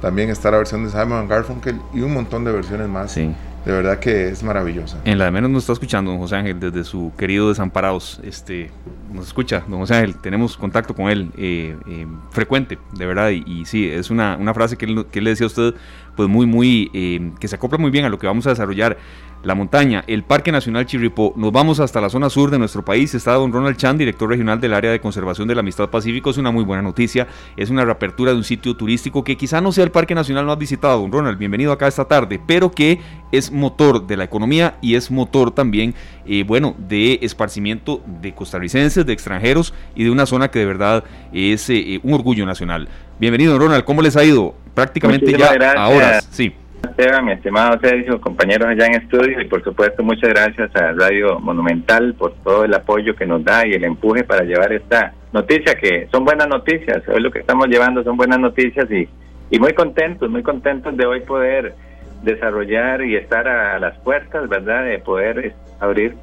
[0.00, 3.12] también está la versión de Simon Garfunkel y un montón de versiones más.
[3.12, 3.34] Sí.
[3.64, 4.98] De verdad que es maravillosa.
[5.04, 8.20] En la de menos nos está escuchando don José Ángel desde su querido Desamparados.
[8.22, 8.70] Este,
[9.12, 10.16] nos escucha, don José Ángel.
[10.16, 13.30] Tenemos contacto con él eh, eh, frecuente, de verdad.
[13.30, 15.74] Y, sí, es una, una frase que él, que le decía a usted,
[16.18, 18.98] pues muy, muy, eh, que se acopla muy bien a lo que vamos a desarrollar
[19.44, 21.32] la montaña, el Parque Nacional Chirripó.
[21.36, 23.14] Nos vamos hasta la zona sur de nuestro país.
[23.14, 26.30] Está don Ronald Chan, director regional del área de conservación de la Amistad Pacífico.
[26.30, 27.28] Es una muy buena noticia.
[27.56, 30.58] Es una reapertura de un sitio turístico que quizá no sea el Parque Nacional más
[30.58, 31.38] visitado, don Ronald.
[31.38, 33.00] Bienvenido acá esta tarde, pero que
[33.30, 35.94] es motor de la economía y es motor también,
[36.26, 41.04] eh, bueno, de esparcimiento de costarricenses, de extranjeros y de una zona que de verdad
[41.32, 42.88] es eh, un orgullo nacional.
[43.18, 43.82] Bienvenido, Ronald.
[43.84, 44.54] ¿Cómo les ha ido?
[44.74, 46.20] Prácticamente ya ahora.
[46.20, 46.54] Sí.
[46.88, 51.40] Esteban, mi estimado Sergio, compañeros allá en estudio y por supuesto muchas gracias a Radio
[51.40, 55.74] Monumental por todo el apoyo que nos da y el empuje para llevar esta noticia
[55.74, 59.08] que son buenas noticias, hoy lo que estamos llevando son buenas noticias y,
[59.50, 61.74] y muy contentos, muy contentos de hoy poder
[62.22, 64.84] desarrollar y estar a las puertas, ¿verdad?
[64.84, 66.14] De poder abrir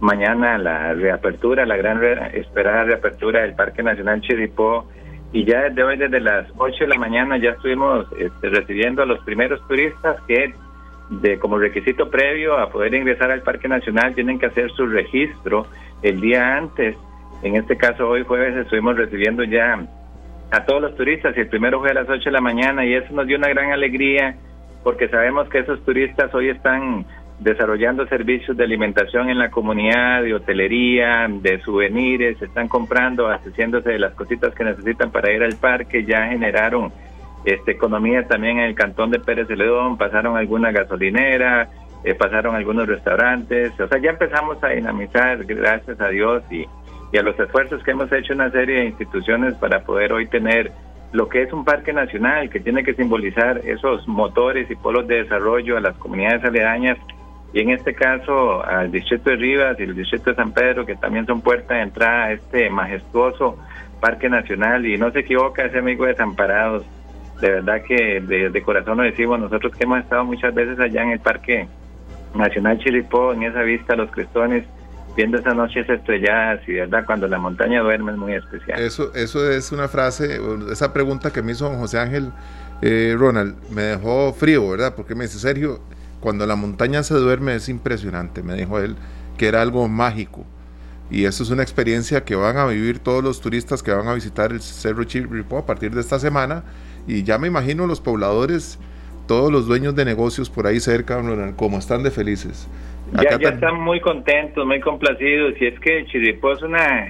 [0.00, 2.02] mañana la reapertura, la gran
[2.34, 4.86] esperada reapertura del Parque Nacional Chiripó
[5.34, 9.06] y ya desde hoy, desde las 8 de la mañana, ya estuvimos este, recibiendo a
[9.06, 10.54] los primeros turistas que
[11.10, 15.66] de como requisito previo a poder ingresar al Parque Nacional tienen que hacer su registro
[16.02, 16.96] el día antes.
[17.42, 19.84] En este caso, hoy jueves estuvimos recibiendo ya
[20.52, 22.94] a todos los turistas y el primero fue a las 8 de la mañana y
[22.94, 24.36] eso nos dio una gran alegría
[24.84, 27.06] porque sabemos que esos turistas hoy están
[27.44, 33.98] desarrollando servicios de alimentación en la comunidad, de hotelería, de souvenirs, están comprando, haciéndose de
[33.98, 36.90] las cositas que necesitan para ir al parque, ya generaron
[37.44, 41.68] este, economía también en el cantón de Pérez de León, pasaron alguna gasolinera,
[42.02, 46.66] eh, pasaron algunos restaurantes, o sea, ya empezamos a dinamizar, gracias a Dios y,
[47.12, 50.72] y a los esfuerzos que hemos hecho una serie de instituciones para poder hoy tener
[51.12, 55.24] lo que es un parque nacional que tiene que simbolizar esos motores y polos de
[55.24, 56.96] desarrollo a las comunidades aledañas
[57.54, 60.96] y en este caso al distrito de Rivas y el distrito de San Pedro, que
[60.96, 63.56] también son puertas de entrada a este majestuoso
[64.00, 64.84] parque nacional.
[64.84, 66.84] Y no se equivoca ese amigo Desamparados,
[67.40, 71.10] de verdad que de, corazón lo decimos, nosotros que hemos estado muchas veces allá en
[71.10, 71.68] el Parque
[72.34, 74.64] Nacional Chilipó, en esa vista, los crestones,
[75.16, 78.80] viendo esas noches estrelladas y verdad cuando la montaña duerme es muy especial.
[78.80, 80.40] Eso, eso es una frase,
[80.72, 82.32] esa pregunta que me hizo José Ángel
[82.82, 84.94] eh, Ronald, me dejó frío, ¿verdad?
[84.96, 85.78] Porque me dice, Sergio,
[86.24, 88.96] cuando la montaña se duerme es impresionante, me dijo él,
[89.36, 90.46] que era algo mágico.
[91.10, 94.14] Y eso es una experiencia que van a vivir todos los turistas que van a
[94.14, 96.64] visitar el Cerro Chirripó a partir de esta semana.
[97.06, 98.80] Y ya me imagino los pobladores,
[99.28, 101.22] todos los dueños de negocios por ahí cerca,
[101.56, 102.70] como están de felices.
[103.12, 105.52] ya, ya están muy contentos, muy complacidos.
[105.60, 107.06] Y es que Chirripó es una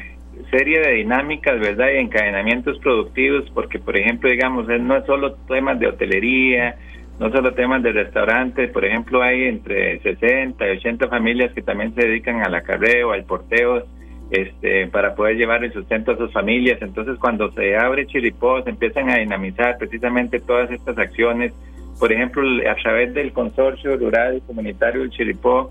[0.50, 1.86] serie de dinámicas, ¿verdad?
[1.94, 6.76] Y encadenamientos productivos, porque, por ejemplo, digamos, no es solo temas de hotelería,
[7.18, 11.94] no solo temas de restaurantes, por ejemplo, hay entre 60 y 80 familias que también
[11.94, 13.84] se dedican al acarreo, al porteo,
[14.30, 16.82] este, para poder llevar el sustento a sus familias.
[16.82, 21.52] Entonces, cuando se abre Chiripó, se empiezan a dinamizar precisamente todas estas acciones.
[22.00, 25.70] Por ejemplo, a través del Consorcio Rural Comunitario del Chiripó,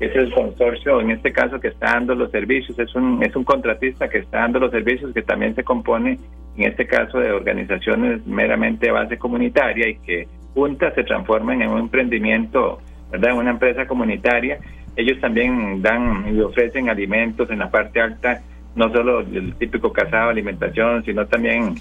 [0.00, 3.44] es el consorcio, en este caso, que está dando los servicios, es un, es un
[3.44, 6.18] contratista que está dando los servicios, que también se compone,
[6.56, 11.70] en este caso, de organizaciones meramente de base comunitaria y que juntas se transforman en
[11.70, 12.80] un emprendimiento,
[13.10, 13.32] ¿verdad?
[13.32, 14.58] En una empresa comunitaria.
[14.96, 18.42] Ellos también dan y ofrecen alimentos en la parte alta,
[18.74, 21.74] no solo el típico casado, alimentación, sino también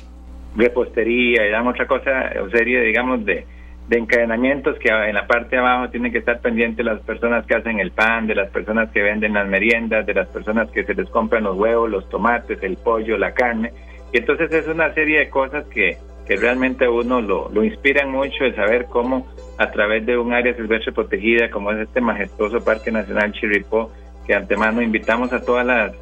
[0.55, 3.45] repostería y dan otra cosa, o serie, digamos, de,
[3.87, 7.55] de encadenamientos que en la parte de abajo tienen que estar pendientes las personas que
[7.55, 10.93] hacen el pan, de las personas que venden las meriendas, de las personas que se
[10.93, 13.73] les compran los huevos, los tomates, el pollo, la carne.
[14.13, 18.09] Y entonces es una serie de cosas que, que realmente a uno lo, lo inspiran
[18.09, 19.27] mucho el saber cómo
[19.57, 23.91] a través de un área silvestre protegida como es este majestuoso Parque Nacional Chirripó,
[24.25, 25.93] que antemano invitamos a todas las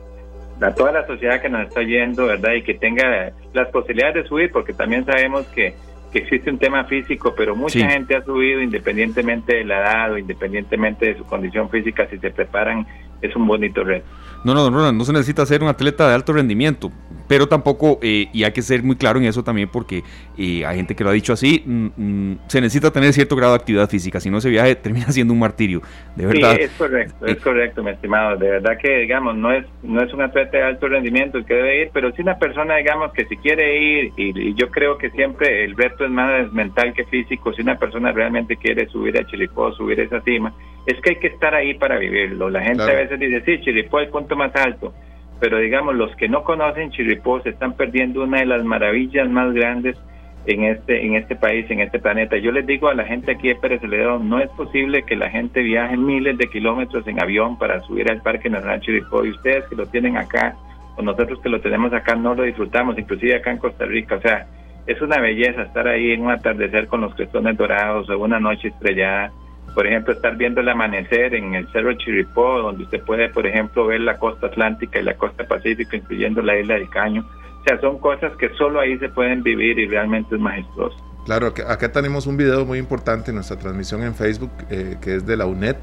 [0.62, 2.54] a toda la sociedad que nos está yendo, ¿verdad?
[2.54, 5.74] Y que tenga las posibilidades de subir, porque también sabemos que,
[6.12, 10.18] que existe un tema físico, pero mucha gente ha subido independientemente de la edad o
[10.18, 12.86] independientemente de su condición física, si se preparan,
[13.22, 14.05] es un bonito reto.
[14.44, 16.92] No, no, no, no se necesita ser un atleta de alto rendimiento,
[17.28, 20.04] pero tampoco, eh, y hay que ser muy claro en eso también porque
[20.38, 23.54] eh, hay gente que lo ha dicho así, mm, mm, se necesita tener cierto grado
[23.54, 25.82] de actividad física, si no ese viaje termina siendo un martirio,
[26.16, 26.56] de verdad.
[26.56, 30.14] Sí, es correcto, es correcto, mi estimado, de verdad que, digamos, no es, no es
[30.14, 33.26] un atleta de alto rendimiento el que debe ir, pero sí una persona, digamos, que
[33.26, 37.54] si quiere ir, y, yo creo que siempre el reto es más mental que físico,
[37.54, 40.54] si una persona realmente quiere subir a Chilipó, subir esa cima,
[40.86, 42.50] es que hay que estar ahí para vivirlo.
[42.50, 44.94] La gente a veces dice, sí, Chilipó el punto más alto,
[45.40, 49.54] pero digamos, los que no conocen Chirripó se están perdiendo una de las maravillas más
[49.54, 49.98] grandes
[50.46, 52.38] en este en este país, en este planeta.
[52.38, 55.62] Yo les digo a la gente aquí de Pérez no es posible que la gente
[55.62, 59.76] viaje miles de kilómetros en avión para subir al Parque Nacional Chirripó y ustedes que
[59.76, 60.56] lo tienen acá,
[60.98, 64.16] o nosotros que lo tenemos acá, no lo disfrutamos, inclusive acá en Costa Rica.
[64.16, 64.48] O sea,
[64.88, 68.70] es una belleza estar ahí en un atardecer con los crestones dorados o una noche
[68.70, 69.32] estrellada
[69.74, 73.86] por ejemplo, estar viendo el amanecer en el Cerro Chiripó, donde usted puede, por ejemplo,
[73.88, 77.26] ver la costa atlántica y la costa pacífica, incluyendo la isla del Caño.
[77.61, 80.97] O sea, son cosas que solo ahí se pueden vivir y realmente es majestuoso.
[81.26, 85.26] Claro, acá tenemos un video muy importante en nuestra transmisión en Facebook, eh, que es
[85.26, 85.76] de la UNED,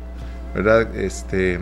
[0.55, 0.95] ¿verdad?
[0.97, 1.61] Este,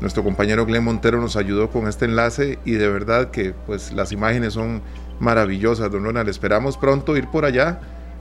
[0.00, 4.12] nuestro compañero Glenn Montero nos ayudó con este enlace y de verdad que pues las
[4.12, 4.80] imágenes son
[5.20, 6.30] maravillosas, don Ronald.
[6.30, 7.80] Esperamos pronto ir por allá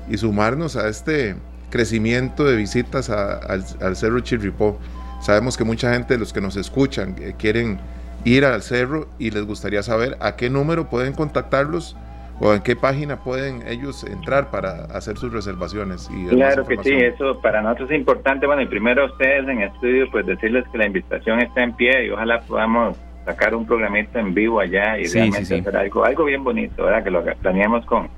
[0.10, 1.38] y sumarnos a este
[1.70, 4.80] crecimiento de visitas al, Cerro Chirripó.
[5.22, 7.80] Sabemos que mucha gente de los que nos escuchan eh, quieren
[8.26, 11.96] ir al cerro y les gustaría saber a qué número pueden contactarlos
[12.42, 16.10] o en qué página pueden ellos entrar para hacer sus reservaciones.
[16.14, 18.48] Y claro que sí, eso para nosotros es importante.
[18.48, 22.06] Bueno, y primero a ustedes en estudio, pues decirles que la invitación está en pie
[22.06, 26.44] y ojalá podamos sacar un programista en vivo allá y realmente hacer algo, algo bien
[26.44, 27.04] bonito, ¿verdad?
[27.04, 28.10] Que lo planeemos con,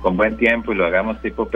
[0.00, 1.48] con buen tiempo y lo hagamos tipo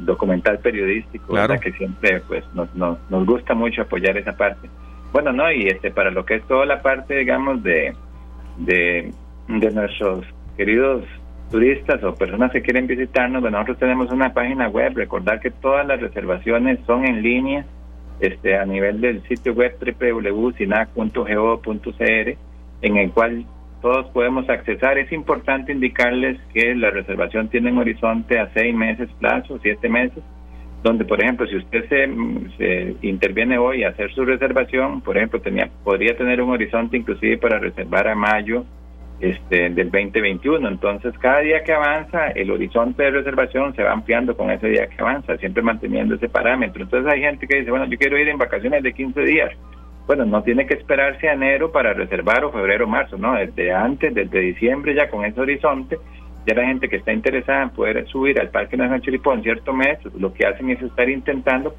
[0.00, 4.68] documental periodístico, que siempre pues nos, nos, gusta mucho apoyar esa parte.
[5.12, 7.94] Bueno, no, y este para lo que es toda la parte, digamos, de,
[8.58, 9.12] de,
[9.48, 10.24] nuestros
[10.56, 11.04] queridos
[11.50, 15.86] turistas o personas que quieren visitarnos, bueno, nosotros tenemos una página web, recordar que todas
[15.86, 17.64] las reservaciones son en línea,
[18.18, 22.36] este a nivel del sitio web www.sinac.go.cr,
[22.82, 23.46] en el cual
[23.86, 24.98] todos podemos accesar.
[24.98, 30.24] Es importante indicarles que la reservación tiene un horizonte a seis meses plazo, siete meses,
[30.82, 35.70] donde, por ejemplo, si usted se, interviene hoy a hacer su reservación, por ejemplo, tenía,
[35.84, 38.64] podría tener un horizonte inclusive para reservar a mayo
[39.20, 40.68] este, del 2021.
[40.68, 44.88] Entonces, cada día que avanza, el horizonte de reservación se va ampliando con ese día
[44.88, 46.82] que avanza, siempre manteniendo ese parámetro.
[46.82, 49.52] Entonces, hay gente que dice, bueno, yo quiero ir en vacaciones de 15 días
[50.06, 53.34] bueno, no tiene que esperarse a enero para reservar o febrero marzo, ¿no?
[53.34, 55.98] Desde antes, desde diciembre ya con ese horizonte,
[56.46, 59.72] ya la gente que está interesada en poder subir al Parque Nacional Chiripó en cierto
[59.72, 61.74] mes, lo que hacen es estar intentando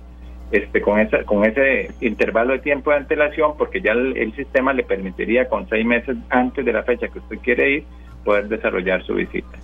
[0.52, 4.84] este con esa con ese intervalo de tiempo de antelación, porque ya el, sistema le
[4.84, 7.84] permitiría con seis meses antes de la fecha que usted quiere ir,
[8.26, 9.58] poder desarrollar su visita.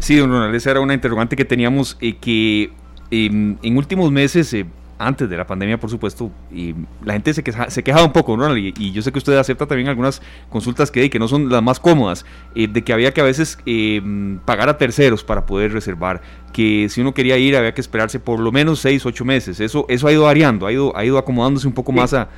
[0.00, 2.70] Sí, don Ronald, esa era una interrogante que teníamos eh, que
[3.12, 4.52] em, en últimos meses...
[4.52, 4.66] Eh,
[4.98, 6.74] antes de la pandemia, por supuesto, y
[7.04, 8.56] la gente se, queja, se quejaba un poco, ¿no?
[8.56, 11.80] Y, yo sé que usted acepta también algunas consultas que, que no son las más
[11.80, 12.24] cómodas,
[12.54, 14.00] eh, de que había que a veces eh,
[14.44, 16.20] pagar a terceros para poder reservar,
[16.52, 19.58] que si uno quería ir había que esperarse por lo menos seis, ocho meses.
[19.58, 22.28] Eso eso ha ido variando, ha ido, ha ido acomodándose un poco más a,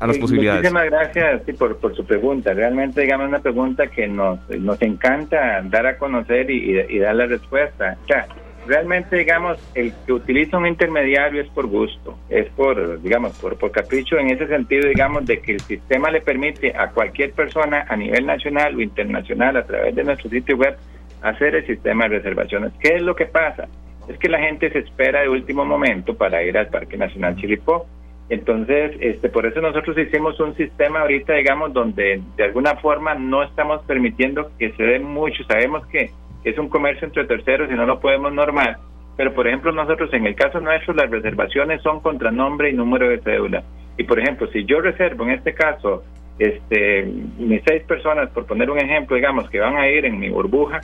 [0.00, 0.62] las posibilidades.
[0.62, 2.54] Muchísimas gracias por, por su pregunta.
[2.54, 7.26] Realmente, digamos, una pregunta que nos, nos encanta dar a conocer y, y, dar la
[7.26, 7.96] respuesta.
[8.04, 13.56] O realmente, digamos, el que utiliza un intermediario es por gusto, es por, digamos, por,
[13.58, 17.86] por capricho en ese sentido, digamos, de que el sistema le permite a cualquier persona
[17.88, 20.76] a nivel nacional o internacional a través de nuestro sitio web
[21.22, 22.72] hacer el sistema de reservaciones.
[22.78, 23.66] ¿Qué es lo que pasa?
[24.08, 27.86] Es que la gente se espera de último momento para ir al Parque Nacional Chilipó.
[28.28, 33.42] Entonces, este, por eso nosotros hicimos un sistema ahorita, digamos, donde de alguna forma no
[33.42, 35.44] estamos permitiendo que se den mucho.
[35.44, 36.10] Sabemos que
[36.44, 38.78] es un comercio entre terceros y no lo podemos normar.
[39.16, 43.08] Pero, por ejemplo, nosotros, en el caso nuestro, las reservaciones son contra nombre y número
[43.08, 43.62] de cédula.
[43.96, 46.02] Y, por ejemplo, si yo reservo, en este caso,
[46.38, 47.04] este,
[47.38, 50.80] mis seis personas, por poner un ejemplo, digamos, que van a ir en mi burbuja,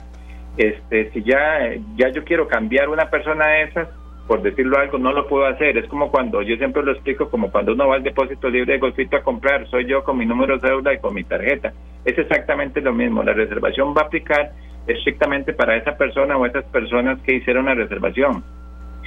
[0.57, 3.89] este, si ya, ya yo quiero cambiar una persona de esas,
[4.27, 5.77] por decirlo algo, no lo puedo hacer.
[5.77, 8.79] Es como cuando, yo siempre lo explico, como cuando uno va al depósito libre de
[8.79, 11.73] golfito a comprar, soy yo con mi número de cédula y con mi tarjeta.
[12.05, 13.23] Es exactamente lo mismo.
[13.23, 14.51] La reservación va a aplicar
[14.87, 18.43] estrictamente para esa persona o esas personas que hicieron la reservación.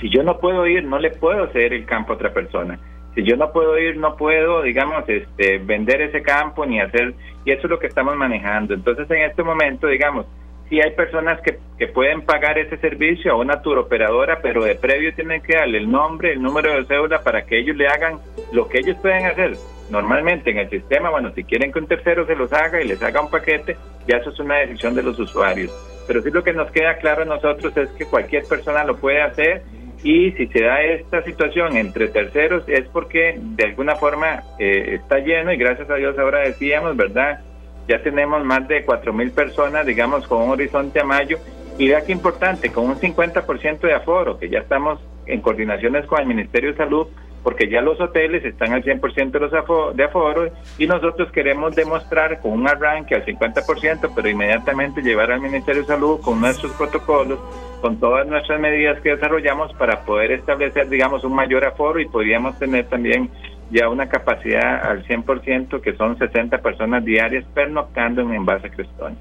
[0.01, 2.79] Si yo no puedo ir, no le puedo ceder el campo a otra persona.
[3.15, 7.15] Si yo no puedo ir, no puedo, digamos, este, vender ese campo ni hacer,
[7.45, 8.75] y eso es lo que estamos manejando.
[8.75, 10.27] Entonces, en este momento, digamos,
[10.69, 15.15] si hay personas que, que pueden pagar ese servicio a una turoperadora, pero de previo
[15.15, 18.19] tienen que darle el nombre, el número de cédula para que ellos le hagan
[18.53, 19.57] lo que ellos pueden hacer.
[19.91, 23.03] Normalmente en el sistema, bueno, si quieren que un tercero se los haga y les
[23.03, 25.71] haga un paquete, ya eso es una decisión de los usuarios.
[26.07, 29.21] Pero sí lo que nos queda claro a nosotros es que cualquier persona lo puede
[29.23, 29.63] hacer
[30.03, 35.19] y si se da esta situación entre terceros es porque de alguna forma eh, está
[35.19, 37.41] lleno y gracias a Dios ahora decíamos, ¿verdad?
[37.89, 41.39] Ya tenemos más de 4.000 personas, digamos, con un horizonte a mayo.
[41.79, 46.21] Y vea qué importante, con un 50% de aforo, que ya estamos en coordinaciones con
[46.21, 47.09] el Ministerio de Salud,
[47.45, 51.77] porque ya los hoteles están al 100% de, los aforo, de aforo y nosotros queremos
[51.77, 56.73] demostrar con un arranque al 50%, pero inmediatamente llevar al Ministerio de Salud con nuestros
[56.73, 57.39] protocolos,
[57.83, 62.59] con todas nuestras medidas que desarrollamos para poder establecer, digamos, un mayor aforo y podríamos
[62.59, 63.31] tener también
[63.71, 69.17] ya una capacidad al 100%, que son 60 personas diarias pernoctando en Envase Crestón.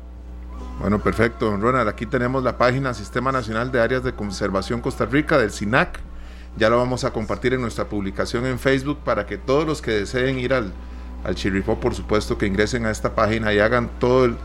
[0.80, 1.88] Bueno, perfecto, don Ronald.
[1.88, 6.00] Aquí tenemos la página Sistema Nacional de Áreas de Conservación Costa Rica del SINAC.
[6.58, 9.92] Ya lo vamos a compartir en nuestra publicación en Facebook para que todos los que
[9.92, 10.72] deseen ir al,
[11.24, 14.36] al Chirripó, por supuesto, que ingresen a esta página y hagan todo, el,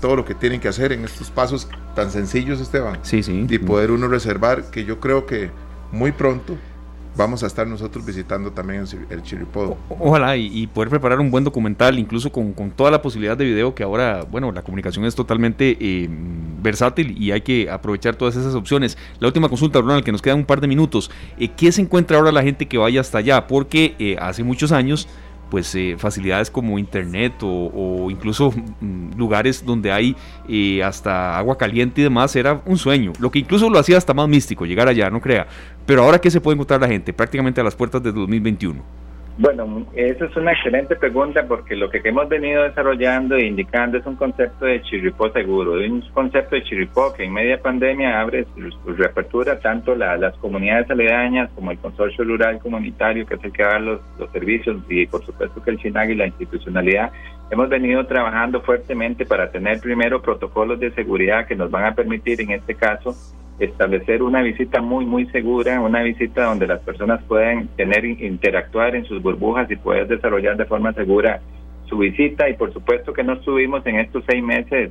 [0.00, 2.98] todo lo que tienen que hacer en estos pasos tan sencillos, Esteban.
[3.02, 3.46] Sí, sí.
[3.48, 5.50] Y poder uno reservar, que yo creo que
[5.92, 6.56] muy pronto
[7.16, 9.76] vamos a estar nosotros visitando también el Chiripodo.
[9.88, 13.74] Ojalá y, poder preparar un buen documental, incluso con, con, toda la posibilidad de video
[13.74, 16.08] que ahora, bueno, la comunicación es totalmente eh,
[16.62, 18.98] versátil y hay que aprovechar todas esas opciones.
[19.20, 21.10] La última consulta, Ronald, que nos quedan un par de minutos.
[21.38, 23.46] Eh, ¿Qué se encuentra ahora la gente que vaya hasta allá?
[23.46, 25.08] Porque eh, hace muchos años
[25.54, 30.16] pues eh, facilidades como internet o, incluso mm, lugares donde hay
[30.48, 34.12] eh, hasta agua caliente y demás era un sueño, lo que incluso lo hacía hasta
[34.14, 35.46] más místico llegar allá, no crea.
[35.86, 39.03] Pero ahora qué se puede encontrar la gente prácticamente a las puertas de 2021.
[39.36, 44.06] Bueno, esa es una excelente pregunta porque lo que hemos venido desarrollando e indicando es
[44.06, 48.92] un concepto de chirripó seguro, un concepto de chirripó que en media pandemia abre su,
[48.92, 53.80] reapertura tanto las comunidades aledañas como el consorcio rural comunitario que es el que da
[53.80, 57.10] los, los servicios y por supuesto que el CHINAG y la institucionalidad.
[57.50, 62.40] Hemos venido trabajando fuertemente para tener primero protocolos de seguridad que nos van a permitir
[62.40, 63.16] en este caso
[63.58, 69.04] establecer una visita muy, muy segura, una visita donde las personas pueden tener, interactuar en
[69.04, 71.40] sus burbujas y poder desarrollar de forma segura
[71.86, 72.48] su visita.
[72.48, 74.90] Y por supuesto que no estuvimos en estos seis meses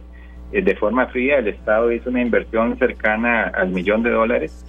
[0.54, 1.40] eh, de forma fría.
[1.40, 4.66] El Estado hizo una inversión cercana al millón de dólares,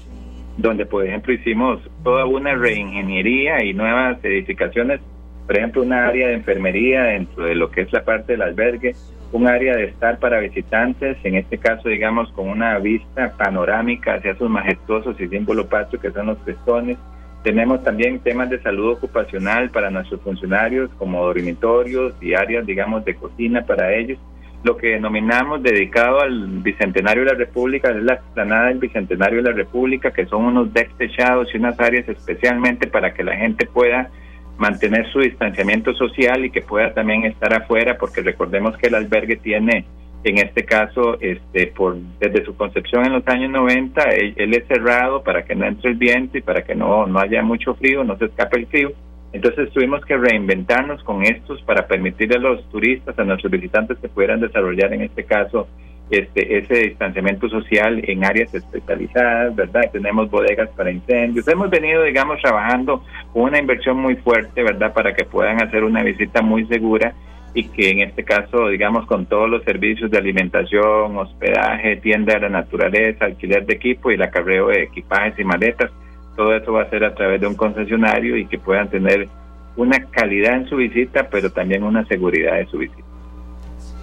[0.56, 5.00] donde por ejemplo hicimos toda una reingeniería y nuevas edificaciones,
[5.46, 8.94] por ejemplo una área de enfermería dentro de lo que es la parte del albergue,
[9.34, 14.36] un área de estar para visitantes, en este caso, digamos, con una vista panorámica hacia
[14.36, 16.98] sus majestuosos y símbolo patrio que son los festones.
[17.42, 23.16] Tenemos también temas de salud ocupacional para nuestros funcionarios, como dormitorios y áreas, digamos, de
[23.16, 24.20] cocina para ellos.
[24.62, 29.50] Lo que denominamos dedicado al Bicentenario de la República es la explanada del Bicentenario de
[29.50, 33.66] la República, que son unos decks techados y unas áreas especialmente para que la gente
[33.66, 34.10] pueda
[34.58, 39.36] mantener su distanciamiento social y que pueda también estar afuera, porque recordemos que el albergue
[39.36, 39.84] tiene,
[40.22, 45.22] en este caso, este, por desde su concepción en los años 90, él, es cerrado
[45.22, 48.16] para que no entre el viento y para que no, no haya mucho frío, no
[48.16, 48.92] se escape el frío.
[49.32, 54.08] Entonces tuvimos que reinventarnos con estos para permitirle a los turistas, a nuestros visitantes que
[54.08, 55.66] pudieran desarrollar en este caso
[56.10, 59.90] este, ese distanciamiento social en áreas especializadas, ¿verdad?
[59.92, 61.48] Tenemos bodegas para incendios.
[61.48, 63.02] Hemos venido, digamos, trabajando
[63.32, 64.92] con una inversión muy fuerte, ¿verdad?
[64.92, 67.14] Para que puedan hacer una visita muy segura
[67.54, 72.40] y que en este caso, digamos, con todos los servicios de alimentación, hospedaje, tienda de
[72.40, 75.90] la naturaleza, alquiler de equipo y el acarreo de equipajes y maletas,
[76.36, 79.28] todo eso va a ser a través de un concesionario y que puedan tener
[79.76, 83.03] una calidad en su visita, pero también una seguridad de su visita.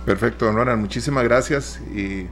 [0.06, 2.26] Perfecto, don Ronald, muchísimas gracias y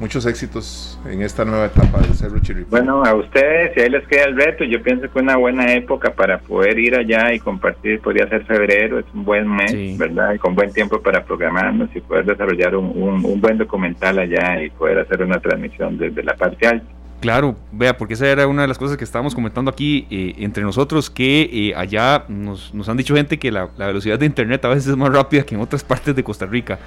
[0.00, 2.70] muchos éxitos en esta nueva etapa del Cerro Chirripó.
[2.70, 6.12] Bueno, a ustedes, si ahí les queda el reto, yo pienso que una buena época
[6.12, 10.34] para poder ir allá y compartir podría ser febrero, es un buen mes, ¿verdad?
[10.34, 14.70] Y con buen tiempo para programarnos y poder desarrollar un, un buen documental allá y
[14.70, 16.86] poder hacer una transmisión desde la parte alta.
[17.24, 20.62] Claro, vea, porque esa era una de las cosas que estábamos comentando aquí eh, entre
[20.62, 24.88] nosotros, que eh, allá nos, han dicho gente que la, velocidad de internet a veces
[24.88, 26.78] es más rápida que en otras partes de Costa Rica.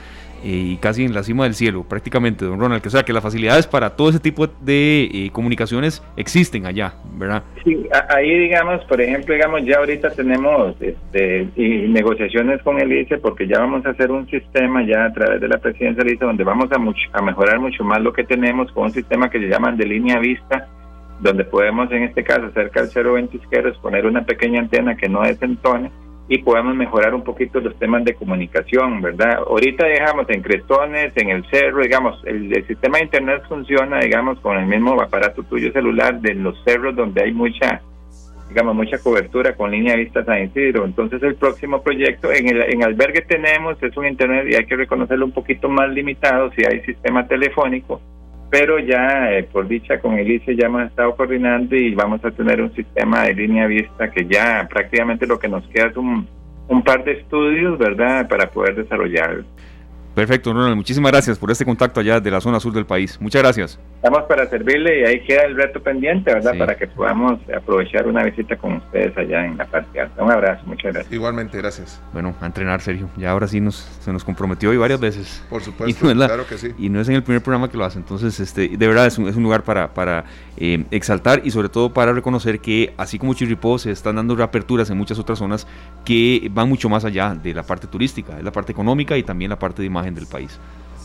[0.44, 3.24] Y casi en la cima del cielo, prácticamente, don Ronald, que o sea que las
[3.24, 7.44] facilidades para todo ese tipo de eh, comunicaciones existen allá, ¿verdad?
[7.64, 13.18] Sí, ahí digamos, por ejemplo, digamos, ya ahorita tenemos este, y negociaciones con el ICE
[13.18, 16.26] porque ya vamos a hacer un sistema ya a través de la presidencia del ICE
[16.26, 19.40] donde vamos a, mucho, a mejorar mucho más lo que tenemos con un sistema que
[19.40, 20.68] se llaman de línea vista,
[21.20, 25.24] donde podemos en este caso cerca del 020 izquierdos poner una pequeña antena que no
[25.24, 25.92] desentone
[26.30, 29.38] y podemos mejorar un poquito los temas de comunicación, ¿verdad?
[29.48, 34.58] Ahorita dejamos en Crestones, en el cerro, digamos, el, sistema de internet funciona, digamos, con
[34.58, 37.82] el mismo aparato tuyo celular de los cerros donde hay mucha,
[38.50, 40.84] digamos, mucha cobertura con línea de vista San Isidro.
[40.84, 44.76] Entonces el próximo proyecto, en el en albergue tenemos, es un internet y hay que
[44.76, 48.02] reconocerlo un poquito más limitado si hay sistema telefónico,
[48.50, 52.32] pero ya eh, por dicha con el ICE ya hemos estado coordinando y vamos a
[52.32, 56.28] tener un sistema de línea vista que ya prácticamente lo que nos queda es un,
[56.68, 59.44] un par de estudios, ¿verdad?, para poder desarrollar.
[60.18, 60.76] Perfecto, Ronald.
[60.76, 63.22] Muchísimas gracias por este contacto allá de la zona sur del país.
[63.22, 63.80] Muchas gracias.
[63.98, 66.58] Estamos para servirle y ahí queda el reto pendiente, ¿verdad?
[66.58, 70.24] Para que podamos aprovechar una visita con ustedes allá en la parte alta.
[70.24, 71.14] Un abrazo, muchas gracias.
[71.14, 72.02] Igualmente, gracias.
[72.14, 73.12] Bueno, a entrenar, Sergio.
[73.16, 75.44] Ya ahora sí nos, se nos comprometió y varias veces.
[75.52, 76.74] Por supuesto, claro que sí.
[76.80, 78.00] Y no es en el primer programa que lo hace.
[78.00, 80.26] Entonces, este, de verdad es un, es un lugar para, para
[80.58, 84.90] eh, exaltar y sobre todo para reconocer que así como Chirripó se están dando reaperturas
[84.90, 85.68] en muchas otras zonas
[86.04, 89.50] que van mucho más allá de la parte turística, de la parte económica y también
[89.50, 90.60] la parte de imagen del país.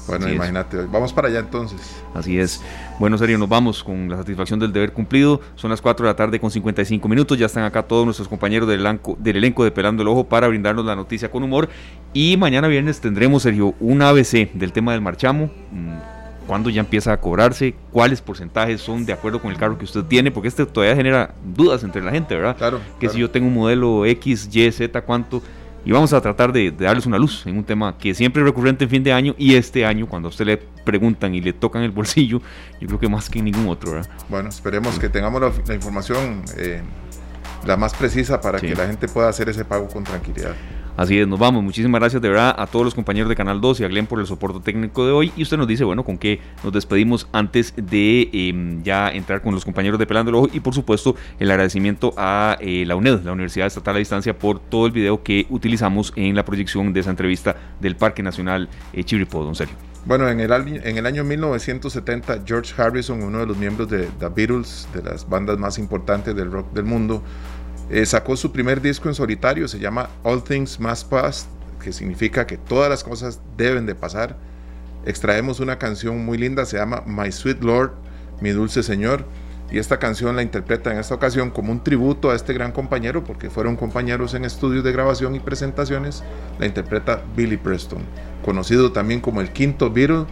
[0.07, 2.03] Bueno, imagínate, vamos para allá entonces.
[2.15, 2.61] Así es.
[2.99, 5.41] Bueno, serio, nos vamos con la satisfacción del deber cumplido.
[5.55, 7.39] Son las 4 de la tarde con 55 minutos.
[7.39, 10.49] Ya están acá todos nuestros compañeros del elenco, del elenco de Pelando el Ojo para
[10.49, 11.69] brindarnos la noticia con humor.
[12.13, 15.51] Y mañana viernes tendremos, Sergio, un ABC del tema del marchamo.
[15.71, 17.75] Mm, ¿Cuándo ya empieza a cobrarse?
[17.93, 20.33] ¿Cuáles porcentajes son de acuerdo con el carro que usted tiene?
[20.33, 22.57] Porque este todavía genera dudas entre la gente, ¿verdad?
[22.57, 22.81] Claro.
[22.99, 25.41] Que si yo tengo un modelo X, Y, Z, ¿cuánto?
[25.85, 28.85] Y vamos a tratar de, darles una luz en un tema que siempre es recurrente
[28.85, 31.83] en fin de año y este año cuando a usted le preguntan y le tocan
[31.83, 32.41] el bolsillo,
[32.81, 33.93] yo creo que más que ningún otro.
[33.93, 34.11] ¿verdad?
[34.29, 36.83] Bueno, esperemos que tengamos la, información eh,
[37.67, 40.55] la más precisa para que la gente pueda hacer ese pago con tranquilidad.
[40.95, 41.63] Así es, nos vamos.
[41.63, 44.21] Muchísimas gracias de verdad a todos los compañeros de Canal 2 y a Glenn por
[44.21, 45.33] el soporte técnico de hoy.
[45.37, 49.55] Y usted nos dice, bueno, con qué nos despedimos antes de em, ya entrar con
[49.55, 50.49] los compañeros de Pelando el Ojo.
[50.53, 54.61] Y por supuesto, el agradecimiento a eh, la UNED, la Universidad Estatal a Distancia, por
[54.61, 59.03] todo el video que utilizamos en la proyección de esa entrevista del Parque Nacional eh,
[59.03, 59.77] Chirripó, don Sergio.
[60.05, 64.29] Bueno, en el, en el año 1970, George Harrison, uno de los miembros de The
[64.29, 67.23] Beatles, de las bandas más importantes del rock del mundo,
[67.93, 71.47] eh, sacó su primer disco en solitario, se llama All Things Must Pass,
[71.85, 74.39] que significa que todas las cosas deben de pasar.
[75.05, 77.93] Extraemos una canción muy linda, se llama My Sweet Lord,
[78.41, 79.27] Mi Dulce Señor,
[79.71, 83.25] y esta canción la interpreta en esta ocasión como un tributo a este gran compañero,
[83.25, 86.25] porque fueron compañeros en estudios de grabación y presentaciones,
[86.59, 88.03] la interpreta Billy Preston,
[88.43, 90.25] conocido también como el quinto Beatle.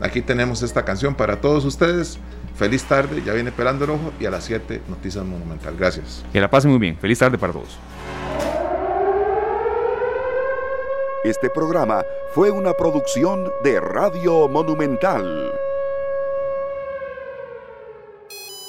[0.00, 2.20] Aquí tenemos esta canción para todos ustedes.
[2.58, 5.76] Feliz tarde, ya viene pelando el ojo y a las 7 Noticias Monumental.
[5.76, 6.24] Gracias.
[6.32, 6.98] Que la pasen muy bien.
[6.98, 7.78] Feliz tarde para todos.
[11.22, 12.02] Este programa
[12.34, 15.52] fue una producción de Radio Monumental.